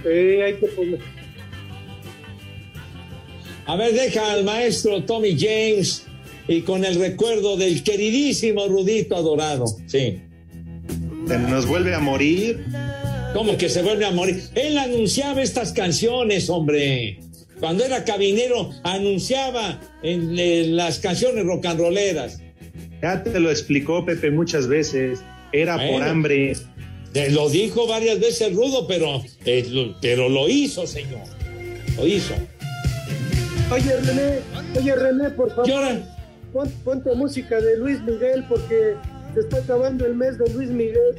[0.07, 0.99] Eh, hay que poner.
[3.65, 6.07] A ver, deja al maestro Tommy James
[6.49, 9.67] y con el recuerdo del queridísimo Rudito adorado.
[9.87, 10.21] Sí.
[11.27, 12.65] Se Nos vuelve a morir.
[13.33, 14.43] ¿Cómo que se vuelve a morir?
[14.55, 17.19] Él anunciaba estas canciones, hombre.
[17.59, 22.41] Cuando era cabinero, anunciaba en, las canciones rock and rolleras.
[23.03, 25.21] Ya te lo explicó Pepe muchas veces.
[25.53, 26.55] Era por hambre.
[27.31, 31.23] Lo dijo varias veces Rudo, pero, eh, lo, pero lo hizo, señor.
[31.97, 32.35] Lo hizo.
[33.71, 34.41] Oye, René,
[34.79, 35.65] oye, René, por favor.
[35.65, 36.14] ¿Qué hora?
[36.55, 38.95] Pon- ponte música de Luis Miguel porque
[39.35, 41.17] se está acabando el mes de Luis Miguel.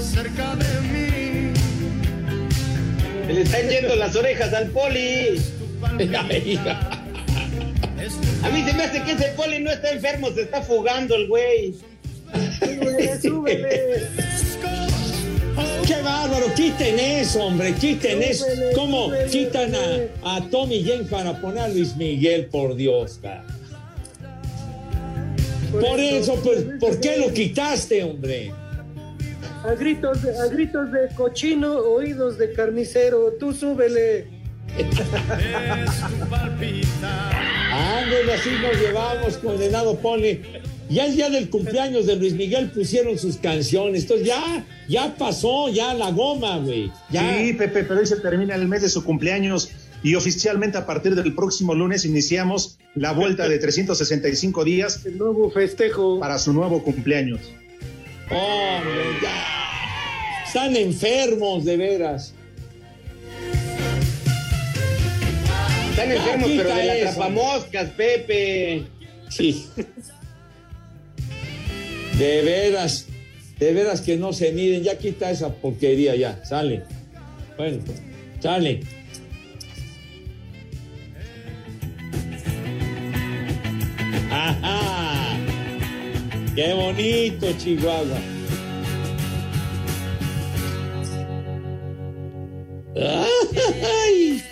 [0.00, 1.52] cerca de mí.
[3.26, 5.40] Se le están yendo las orejas al poli.
[8.42, 11.28] A mí se me hace que ese poli no está enfermo, se está fugando el
[11.28, 11.74] güey.
[12.58, 14.02] Súbele, súbele.
[15.86, 16.52] ¡Qué bárbaro!
[16.54, 18.44] Quiten eso, hombre, quiten eso.
[18.74, 23.44] ¿Cómo súbele, quitan a, a Tommy James para poner a Luis Miguel, por Dios, cara?
[25.72, 28.52] Por eso, pues, ¿por qué lo quitaste, hombre?
[29.64, 33.32] A gritos, de, a gritos de cochino, oídos de carnicero.
[33.38, 34.26] Tú súbele.
[37.72, 40.42] Ándale, así nos llevamos, condenado Poli.
[40.92, 44.02] Ya el día del cumpleaños de Luis Miguel pusieron sus canciones.
[44.02, 46.90] Entonces ya, ya pasó, ya la goma, güey.
[47.10, 47.38] Ya.
[47.38, 49.70] Sí, Pepe, pero hoy se termina el mes de su cumpleaños
[50.02, 55.50] y oficialmente a partir del próximo lunes iniciamos la vuelta de 365 días El nuevo
[55.50, 56.18] festejo.
[56.20, 57.40] para su nuevo cumpleaños.
[58.30, 60.44] Hombre, ya.
[60.46, 62.34] Están enfermos, de veras.
[65.90, 67.04] Están enfermos, pero de la eso.
[67.14, 68.84] trapamoscas, Pepe.
[69.28, 69.66] Sí.
[72.22, 73.08] De veras,
[73.58, 74.84] de veras que no se miden.
[74.84, 76.84] Ya quita esa porquería, ya, sale.
[77.58, 77.82] Bueno,
[78.38, 78.78] sale.
[84.30, 85.36] ¡Ajá!
[86.54, 88.20] ¡Qué bonito, Chihuahua!
[92.94, 94.44] ¡Ay!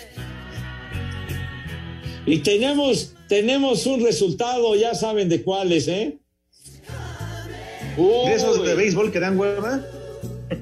[2.25, 6.20] Y tenemos, tenemos un resultado, ya saben de cuáles, ¿eh?
[7.97, 9.81] ¿De esos de béisbol que dan hueva?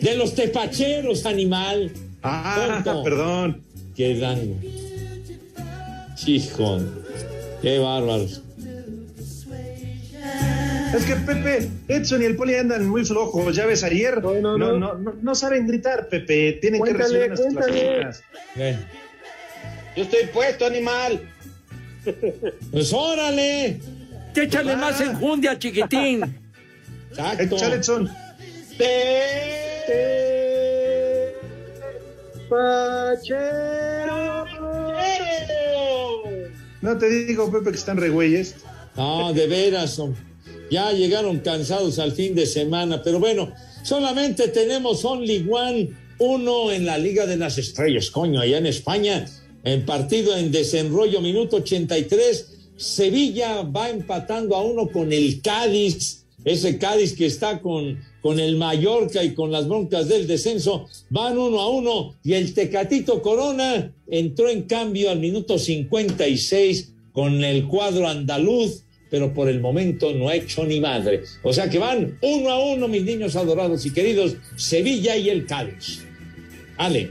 [0.00, 1.92] De los tepacheros, animal.
[2.22, 3.04] Ah, Tonto.
[3.04, 3.62] perdón.
[3.96, 4.56] Que dan.
[6.16, 7.04] Chijón.
[7.62, 8.42] Qué bárbaros.
[10.94, 13.54] Es que Pepe, Edson y el Poli andan muy flojos.
[13.54, 14.22] Ya ves ayer.
[14.22, 14.78] No, no, no.
[14.78, 16.58] no, no, no saben gritar, Pepe.
[16.60, 18.10] Tienen que recibir nuestras cuéntale.
[19.96, 21.20] Yo estoy puesto, animal.
[22.70, 23.80] Pues órale.
[24.34, 26.22] Échale más enjundia, chiquitín.
[27.10, 27.56] Exacto.
[27.56, 28.08] Échale, Edson.
[33.18, 34.44] Pachero.
[36.80, 38.54] No te digo, Pepe, que están re güeyes.
[38.96, 40.14] No, de veras, son-
[40.70, 43.52] ya llegaron cansados al fin de semana, pero bueno,
[43.82, 49.26] solamente tenemos Only One, uno en la Liga de las Estrellas, coño, allá en España,
[49.64, 56.78] en partido en desenrollo, minuto 83, Sevilla va empatando a uno con el Cádiz, ese
[56.78, 61.60] Cádiz que está con, con el Mallorca y con las broncas del descenso, van uno
[61.60, 68.06] a uno y el Tecatito Corona entró en cambio al minuto 56 con el cuadro
[68.06, 71.22] andaluz, pero por el momento no ha hecho ni madre.
[71.42, 75.46] O sea que van uno a uno, mis niños adorados y queridos, Sevilla y el
[75.46, 76.04] Cádiz.
[76.76, 77.10] Ale.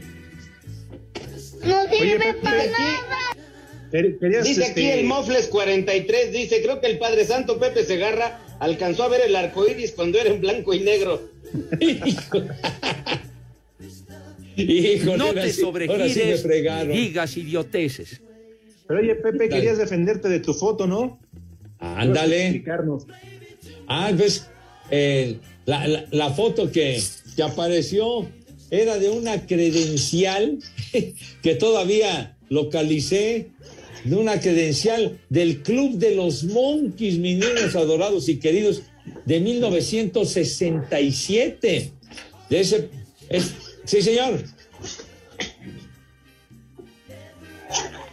[1.66, 3.27] No sirve para nada.
[4.20, 8.40] Querías, Dice aquí este, el Mofles 43, dice, creo que el Padre Santo Pepe Segarra
[8.60, 11.22] alcanzó a ver el arco iris cuando era en blanco y negro.
[14.56, 18.22] Híjole, No te sí- sí sobregires y digas idioteces.
[18.88, 19.50] Pero oye, Pepe, Dale.
[19.50, 21.20] querías defenderte de tu foto, ¿no?
[21.80, 22.64] Ándale.
[23.88, 24.48] Ah, pues
[24.90, 27.00] eh, la, la- la foto que,
[27.36, 28.28] que apareció
[28.72, 30.58] era de una credencial
[31.44, 33.48] que todavía localicé,
[34.10, 38.84] de una credencial del Club de los Monkeys, mis niños adorados y queridos,
[39.26, 41.92] de 1967.
[42.50, 42.90] De ese,
[43.30, 43.54] es-
[43.86, 44.44] sí, señor.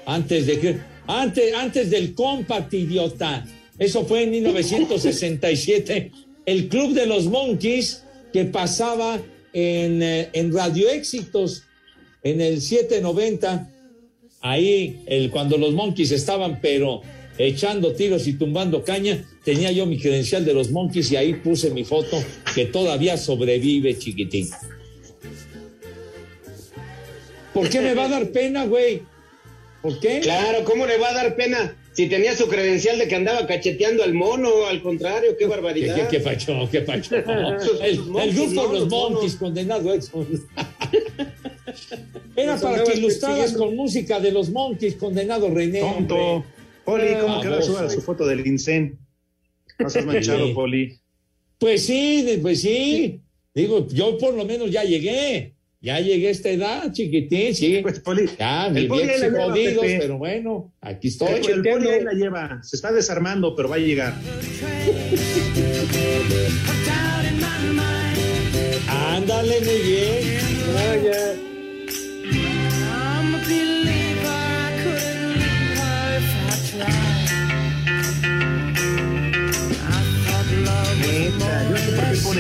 [0.07, 0.77] Antes de que,
[1.07, 3.47] antes, antes del Compact, idiota.
[3.79, 6.13] Eso fue en 1967.
[6.47, 9.21] El Club de los Monkeys que pasaba
[9.53, 11.63] en, eh, en Radio Éxitos
[12.23, 13.71] en el 790.
[14.45, 17.01] Ahí, el, cuando los Monkeys estaban, pero
[17.39, 21.71] echando tiros y tumbando caña, tenía yo mi credencial de los Monkeys y ahí puse
[21.71, 22.23] mi foto
[22.55, 24.51] que todavía sobrevive, chiquitín.
[27.55, 29.01] ¿Por qué me va a dar pena, güey?
[29.81, 30.21] ¿Por qué?
[30.21, 31.75] Claro, ¿cómo le va a dar pena?
[31.95, 35.97] Si tenía su credencial de que andaba cacheteando al mono, al contrario, qué ¿Qué, barbaridad.
[36.11, 37.17] qué, qué pacho, qué pacho?
[37.83, 38.69] El, el grupo ¿no?
[38.69, 40.27] de los monkeys, condenado Edson.
[42.37, 45.81] Era para que ilustraras con música de los monkeys, condenado René.
[45.81, 46.45] Tonto.
[46.85, 47.65] Poli, ¿cómo Ah, que vos.
[47.67, 48.99] suba su foto del INSEN?
[49.79, 50.53] No seas manchado, Sí.
[50.55, 50.99] Poli.
[51.59, 53.21] Pues sí, pues sí.
[53.55, 55.53] Digo, yo por lo menos ya llegué.
[55.81, 57.79] Ya llegué a esta edad, chiquitín, sí.
[57.83, 61.53] Pues, Poli, Ya, el mis Poli viejos jodidos, pero bueno, aquí el, estoy.
[61.53, 62.61] el Poli ahí la lleva.
[62.63, 64.15] Se está desarmando, pero va a llegar.
[68.89, 71.54] Ándale, muy bien.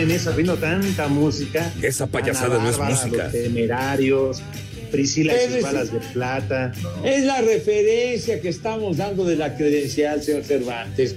[0.04, 1.72] Ponen esa, viendo tanta música.
[1.82, 3.24] Esa payasada Ana no es música.
[3.24, 4.42] Los temerarios,
[4.90, 6.72] Priscila y sus balas de plata.
[7.04, 11.16] Es la referencia que estamos dando de la credencial, señor Cervantes.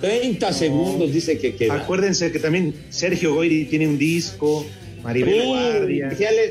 [0.00, 1.74] 30 segundos dice que queda.
[1.74, 4.66] Acuérdense que también Sergio Goyri tiene un disco,
[5.02, 6.08] Maribel Uh, Guardia.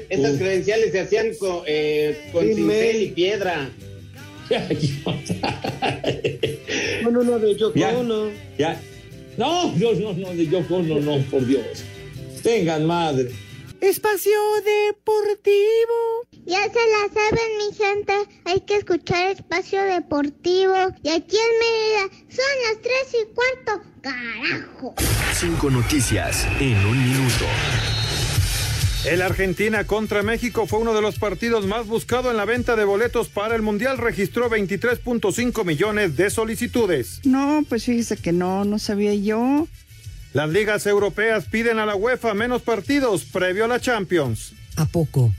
[0.09, 0.37] Estas Uh.
[0.37, 3.01] credenciales se hacían con, eh, con men.
[3.01, 3.69] y piedra.
[7.03, 7.89] Bueno, uno de Yoko Ya.
[7.97, 8.29] Ono.
[8.57, 8.79] Ya.
[9.37, 11.83] No, no, no, no, de Yoko, no, no, por Dios.
[12.41, 13.31] Tengan madre.
[13.81, 14.31] Espacio
[14.63, 16.27] Deportivo.
[16.45, 18.13] Ya se la saben, mi gente.
[18.45, 20.75] Hay que escuchar Espacio Deportivo.
[21.03, 23.83] Y aquí en Mérida son las tres y cuarto.
[24.01, 24.95] carajo.
[25.33, 27.45] Cinco noticias en un minuto.
[29.05, 32.85] El Argentina contra México fue uno de los partidos más buscados en la venta de
[32.85, 33.99] boletos para el Mundial.
[33.99, 37.21] Registró 23.5 millones de solicitudes.
[37.23, 39.67] No, pues fíjese que no, no sabía yo.
[40.33, 44.53] Las ligas europeas piden a la UEFA menos partidos previo a la Champions.
[44.75, 45.31] ¿A poco?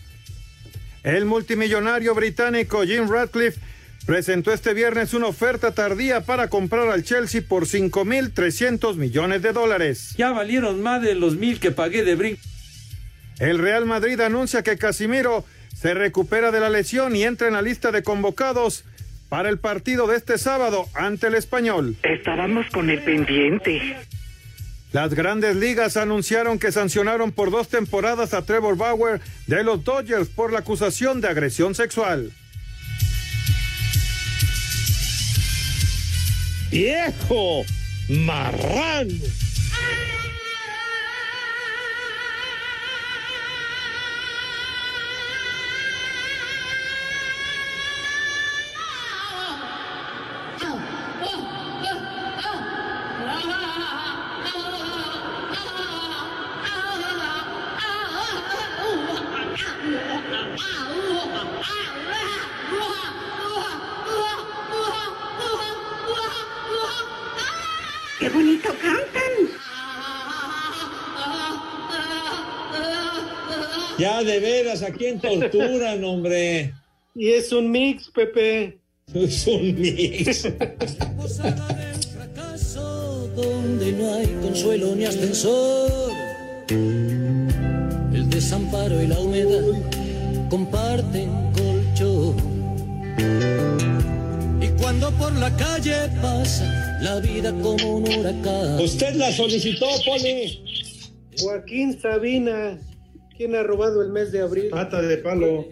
[1.03, 3.61] El multimillonario británico Jim Radcliffe
[4.07, 10.15] presentó este viernes una oferta tardía para comprar al Chelsea por 5.300 millones de dólares.
[10.17, 12.41] Ya valieron más de los mil que pagué de brinco.
[13.39, 17.63] El Real Madrid anuncia que Casimiro se recupera de la lesión y entra en la
[17.63, 18.85] lista de convocados
[19.29, 21.97] para el partido de este sábado ante el español.
[22.03, 23.97] Estábamos con el pendiente.
[24.93, 30.29] Las grandes ligas anunciaron que sancionaron por dos temporadas a Trevor Bauer de los Dodgers
[30.29, 32.33] por la acusación de agresión sexual.
[36.71, 37.65] ¡Viejo!
[38.09, 39.13] ¡Marrano!
[73.99, 76.75] Ya de veras, ¿a quién torturan, hombre?
[77.15, 78.79] Y es un mix, Pepe.
[79.15, 80.43] Es un mix.
[83.35, 86.13] donde no hay consuelo ni ascensor.
[86.69, 89.63] El desamparo y la humedad
[90.51, 92.37] comparten colchón.
[94.61, 98.81] Y cuando por la calle pasa la vida como un huracán.
[98.81, 100.63] Usted la solicitó, Poli.
[101.39, 102.79] Joaquín Sabina,
[103.37, 104.69] ¿quién ha robado el mes de abril?
[104.71, 105.67] Pata de palo.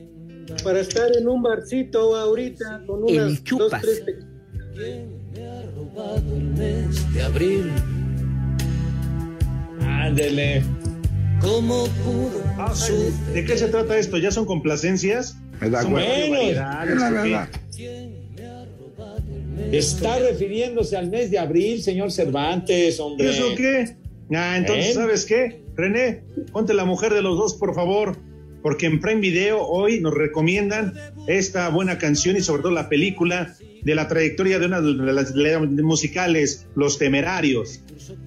[0.62, 4.04] Para estar en un barcito ahorita con unas El dos, tres
[4.74, 7.70] ¿Quién me ha robado el mes de abril?
[9.80, 10.62] Ándele.
[11.40, 12.72] ¿Cómo pudo Ah?
[13.32, 14.16] ¿De qué se trata esto?
[14.18, 15.36] ¿Ya son complacencias?
[15.60, 15.82] Es la
[17.10, 17.48] verdad.
[19.72, 23.30] Está refiriéndose al mes de abril, señor Cervantes, ¿Y hombre.
[23.30, 23.96] eso qué?
[24.32, 24.94] Ah, entonces, ¿Eh?
[24.94, 25.63] ¿sabes qué?
[25.76, 26.22] René,
[26.52, 28.16] ponte la mujer de los dos, por favor,
[28.62, 30.94] porque en Prime Video hoy nos recomiendan
[31.26, 35.34] esta buena canción y sobre todo la película de la trayectoria de una de las
[35.82, 37.80] musicales, Los Temerarios.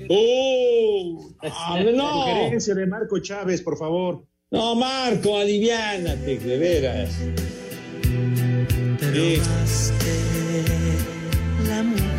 [0.09, 1.31] ¡Uh!
[1.41, 2.25] Ah, no.
[2.25, 4.23] Sugerencia de Marco Chávez, por favor.
[4.51, 7.17] No, Marco, aliviánate, de veras.
[9.13, 9.41] Sí.
[11.67, 12.16] La mujer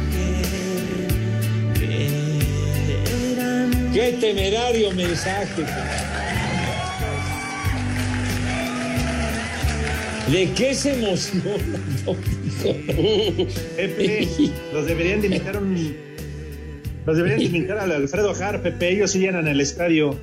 [3.92, 5.62] Qué temerario mensaje.
[10.30, 11.54] ¿De qué se emociona?
[13.76, 14.28] Pepe,
[14.74, 15.96] los deberían de invitar a un-
[17.06, 20.16] Los deberían de invitar al Alfredo Jar, Pepe, ellos sí llenan el estadio.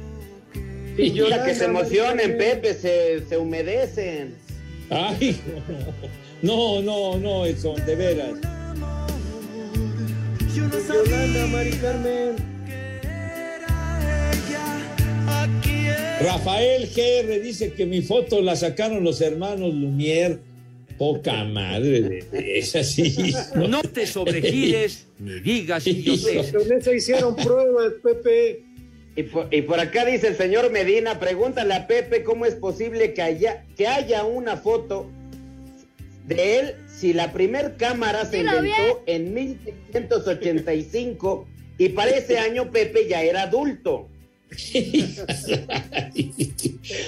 [0.98, 2.56] Y yo que se emocionen, Pepe.
[2.56, 4.36] Pepe, se, se humedecen.
[4.92, 5.42] Ay,
[6.44, 8.30] no, no, no, Edson, de veras.
[10.56, 12.55] Yolanda, Mari Carmen.
[16.22, 20.40] Rafael GR dice que mi foto la sacaron los hermanos Lumière.
[20.98, 23.34] Poca madre de esa sí.
[23.54, 26.54] No te sobregires ni digas idioteces.
[26.54, 28.64] Con eso hicieron pruebas, Pepe.
[29.18, 33.14] Y por, y por acá dice el señor Medina, pregúntale a Pepe cómo es posible
[33.14, 35.10] que haya, que haya una foto
[36.28, 43.08] de él si la primer cámara se inventó en 1685 y para ese año Pepe
[43.08, 44.08] ya era adulto.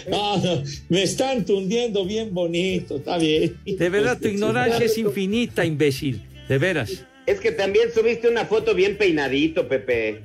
[0.09, 3.57] No, no, me están tundiendo bien bonito, está bien.
[3.65, 6.21] De verdad, tu ignorancia es infinita, imbécil.
[6.47, 7.03] De veras.
[7.25, 10.21] Es que también subiste una foto bien peinadito, Pepe.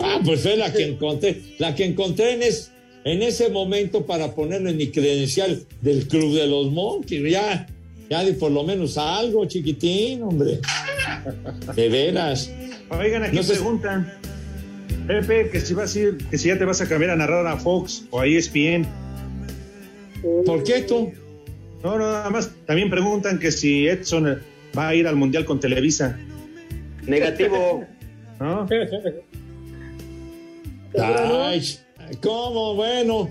[0.00, 2.72] Ah, pues fue la que encontré, la que encontré en, es-
[3.04, 7.30] en ese momento para ponerlo en mi credencial del Club de los Monkeys.
[7.30, 7.66] Ya,
[8.10, 10.58] ya di por lo menos algo, chiquitín, hombre.
[11.74, 12.50] De veras.
[12.90, 14.12] Oigan, aquí No sé- preguntan,
[15.10, 17.44] Pepe, que si vas a ir, que si ya te vas a cambiar a narrar
[17.44, 18.86] a Fox o a ESPN.
[20.46, 21.12] ¿Por qué tú?
[21.82, 22.52] No, no, nada más.
[22.64, 24.40] También preguntan que si Edson
[24.78, 26.16] va a ir al Mundial con Televisa.
[27.08, 27.84] Negativo.
[28.40, 28.68] ¿No?
[30.96, 31.62] Ay,
[32.22, 32.76] ¿cómo?
[32.76, 33.30] Bueno.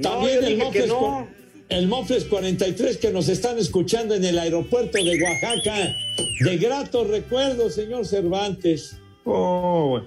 [0.00, 1.28] También el, Mofles, no.
[1.68, 5.94] el Mofles 43 que nos están escuchando en el aeropuerto de Oaxaca.
[6.40, 8.96] De gratos recuerdos, señor Cervantes.
[9.24, 10.02] Oh,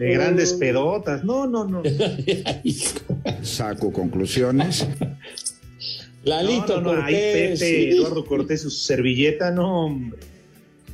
[0.00, 1.22] de grandes pedotas.
[1.24, 1.82] No, no, no.
[3.42, 4.86] Saco conclusiones.
[6.24, 7.34] Lalito no, no, no, ahí Cortés.
[7.34, 7.90] Pepe, sí.
[7.90, 10.18] Eduardo Cortés, su servilleta, no, hombre.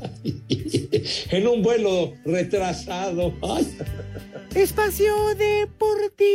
[1.31, 3.33] en un vuelo retrasado.
[3.43, 3.79] Ay.
[4.57, 6.27] Espacio Deportivo.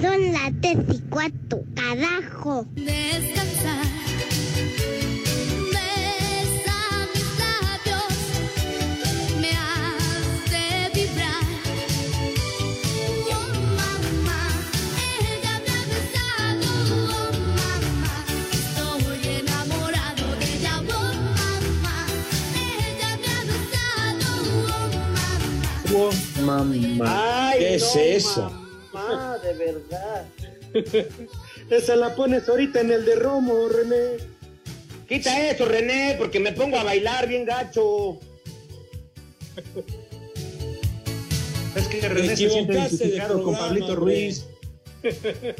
[0.00, 2.66] Son las tres y cuatro, carajo.
[2.76, 3.89] Descansar.
[26.42, 27.52] Mamá.
[27.56, 28.50] ¿Qué es eso?
[28.92, 30.26] Mamá, de verdad.
[31.70, 34.16] Esa la pones ahorita en el de Romo, René.
[35.08, 38.18] Quita eso, René, porque me pongo a bailar bien gacho.
[41.74, 44.00] Es que René se siente identificado con Pablito hombre.
[44.00, 44.44] Ruiz.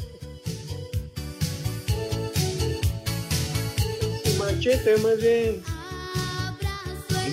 [4.37, 5.63] Machete, más bien.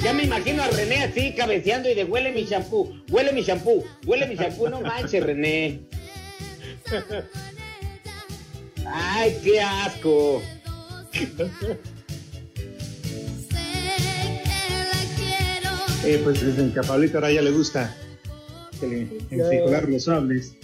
[0.08, 3.84] Ya me imagino a René así cabeceando y de huele mi shampoo, huele mi shampoo,
[4.06, 5.80] huele mi shampoo, no manches, René.
[8.86, 10.40] Ay, qué asco.
[16.06, 17.94] Eh, pues dicen que a Pablito ahora ya le gusta
[18.80, 18.86] que
[19.30, 20.54] le los sables.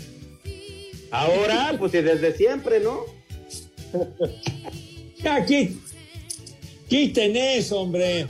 [1.10, 3.00] Ahora, pues y desde siempre, ¿no?
[5.22, 5.76] Ya, quit-
[6.88, 8.26] quiten eso, hombre.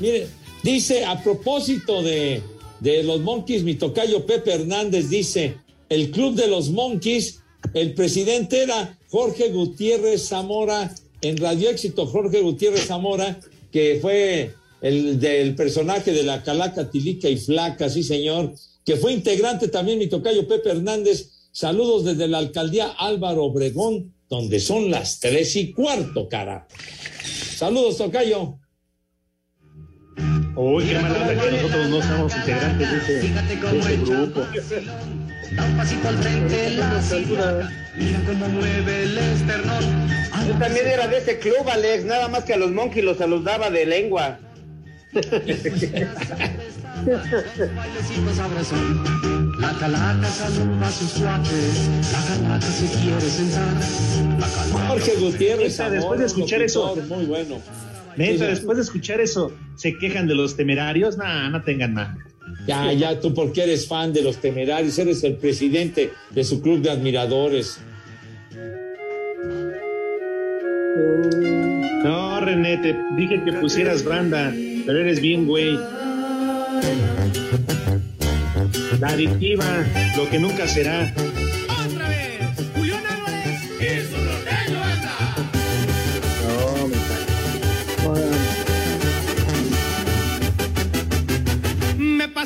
[0.00, 0.28] Mire,
[0.62, 2.42] dice, a propósito de,
[2.80, 5.56] de los Monkeys, mi tocayo Pepe Hernández dice,
[5.88, 7.40] el club de los Monkeys,
[7.74, 13.38] el presidente era Jorge Gutiérrez Zamora, en Radio Éxito Jorge Gutiérrez Zamora,
[13.70, 19.12] que fue el del personaje de la Calaca Tilica y Flaca, sí señor, que fue
[19.12, 21.30] integrante también mi tocayo Pepe Hernández.
[21.52, 26.66] Saludos desde la alcaldía Álvaro Obregón, donde son las tres y cuarto, cara.
[27.56, 28.59] Saludos, tocayo.
[30.56, 34.46] Uy, qué mala onda que nosotros no somos integrantes de ese, de ese grupo.
[35.52, 37.70] Da un pasito al frente, la cintura.
[37.96, 39.84] Mira cómo mueve el esternón.
[40.46, 43.70] Yo también era de ese club, Alex, nada más que a los monkeys los saludaba
[43.70, 44.38] de lengua.
[49.60, 51.88] La calaca saluda a sus cuates.
[52.12, 54.88] La calaca se quiere sentar.
[54.88, 55.78] Jorge Gutiérrez.
[55.78, 57.60] Después de escuchar eso, Muy bueno.
[58.20, 61.16] Neta, después de escuchar eso, ¿se quejan de los temerarios?
[61.16, 62.16] Nah, no tengan nada.
[62.66, 66.82] Ya, ya, tú porque eres fan de los temerarios, eres el presidente de su club
[66.82, 67.80] de admiradores.
[72.04, 74.52] No, René, te dije que pusieras banda,
[74.86, 75.78] pero eres bien, güey.
[79.00, 81.14] La adictiva, lo que nunca será.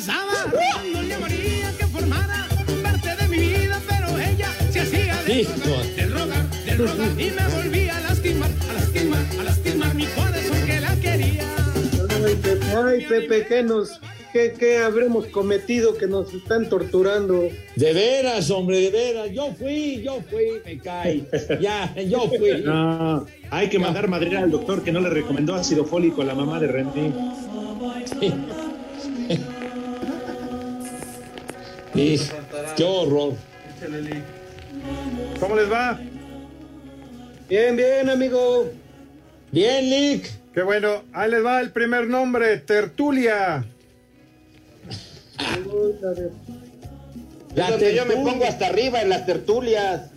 [0.05, 2.47] Me pasaba dándole a María que formara
[2.83, 7.31] parte de mi vida, pero ella se hacía de rogar, del rogar, del rogar y
[7.31, 11.55] me volvía a lastimar, a lastimar, a lastimar mi corazón que la quería.
[12.23, 13.99] Ay, Pepe, ay, Pepe, ¿qué nos,
[14.31, 17.49] qué, qué habremos cometido que nos están torturando?
[17.75, 19.31] De veras, hombre, de veras.
[19.31, 21.23] Yo fui, yo fui, me cae.
[21.59, 22.61] Ya, yo fui.
[22.63, 26.35] No, hay que mandar madrina al doctor que no le recomendó ácido fólico a la
[26.35, 27.13] mamá de René.
[28.19, 28.31] Sí,
[32.75, 33.33] qué horror.
[35.39, 35.99] ¿Cómo les va?
[37.49, 38.69] Bien, bien, amigo.
[39.51, 40.29] Bien, Lick.
[40.53, 41.03] Qué bueno.
[41.13, 43.65] Ahí les va el primer nombre, Tertulia.
[47.55, 50.09] Es donde yo me pongo hasta arriba en las tertulias.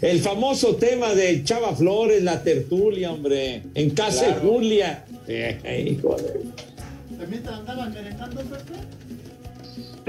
[0.00, 3.62] El famoso tema de Chava Flores, la tertulia, hombre.
[3.74, 4.34] En casa de.
[4.34, 5.04] Julia.
[5.28, 6.40] Eh, hijo de-
[7.18, 8.72] ¿También te andaban merendando, Pepe?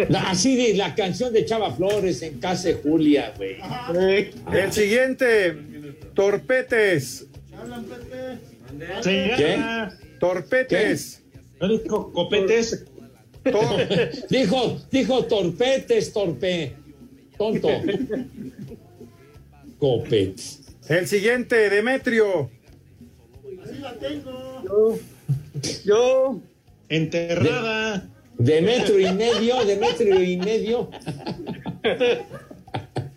[0.10, 3.58] La- así de la canción de Chava Flores en casa de Julia, güey.
[4.54, 5.56] El siguiente,
[6.14, 7.28] Torpetes.
[9.04, 9.60] ¿Qué?
[10.20, 11.22] Torpetes.
[11.60, 12.86] ¿No dijo copetes?
[13.44, 16.74] Tor- Dijo, dijo torpetes, torpe.
[17.38, 17.70] Tonto.
[19.80, 20.40] Copet.
[20.88, 22.50] El siguiente, Demetrio.
[23.66, 24.64] Ahí la tengo.
[24.64, 25.00] Yo,
[25.86, 26.40] yo,
[26.90, 27.98] Enterrada.
[27.98, 28.04] De
[28.62, 30.90] metro y medio, de metro y medio.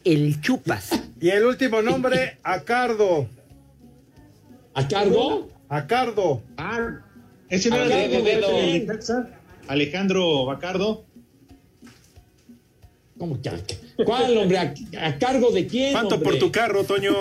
[0.05, 0.91] El chupas.
[1.21, 3.27] Y el último nombre, Acardo.
[4.75, 5.49] ¿A cargo?
[5.69, 6.43] Acardo.
[6.57, 7.01] Ah,
[7.49, 9.27] ese no era de de de?
[9.69, 11.05] Alejandro Bacardo.
[13.19, 13.51] ¿Cómo que?
[14.05, 14.59] ¿Cuál, hombre?
[14.59, 15.93] ¿A, a cargo de quién?
[15.93, 16.31] ¿Cuánto hombre?
[16.31, 17.15] por tu carro, Toño?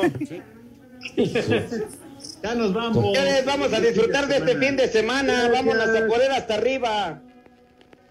[2.42, 3.14] Ya nos vamos.
[3.14, 5.50] Ya vamos a disfrutar de este fin de semana.
[5.50, 7.22] Vámonos a poner hasta arriba.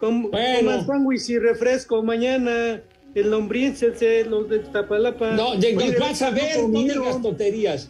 [0.02, 0.58] Con, Bueno.
[0.72, 2.80] coman sándwich y refresco mañana.
[3.14, 5.30] El lombríncense, los de Tapalapa.
[5.30, 7.88] No, ya- Oye, vas a ver, no digas tonterías.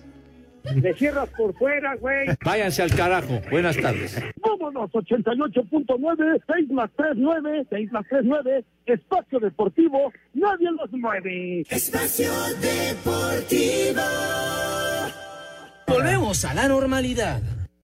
[0.75, 2.27] Le cierras por fuera, güey.
[2.45, 3.41] Váyanse al carajo.
[3.51, 4.15] Buenas tardes.
[4.47, 11.63] Vámonos, 88.9, 6 más 3, 9, 6 más 3, 9, espacio deportivo, nadie los mueve.
[11.71, 14.03] Espacio Deportivo.
[15.89, 17.41] Volvemos a la normalidad.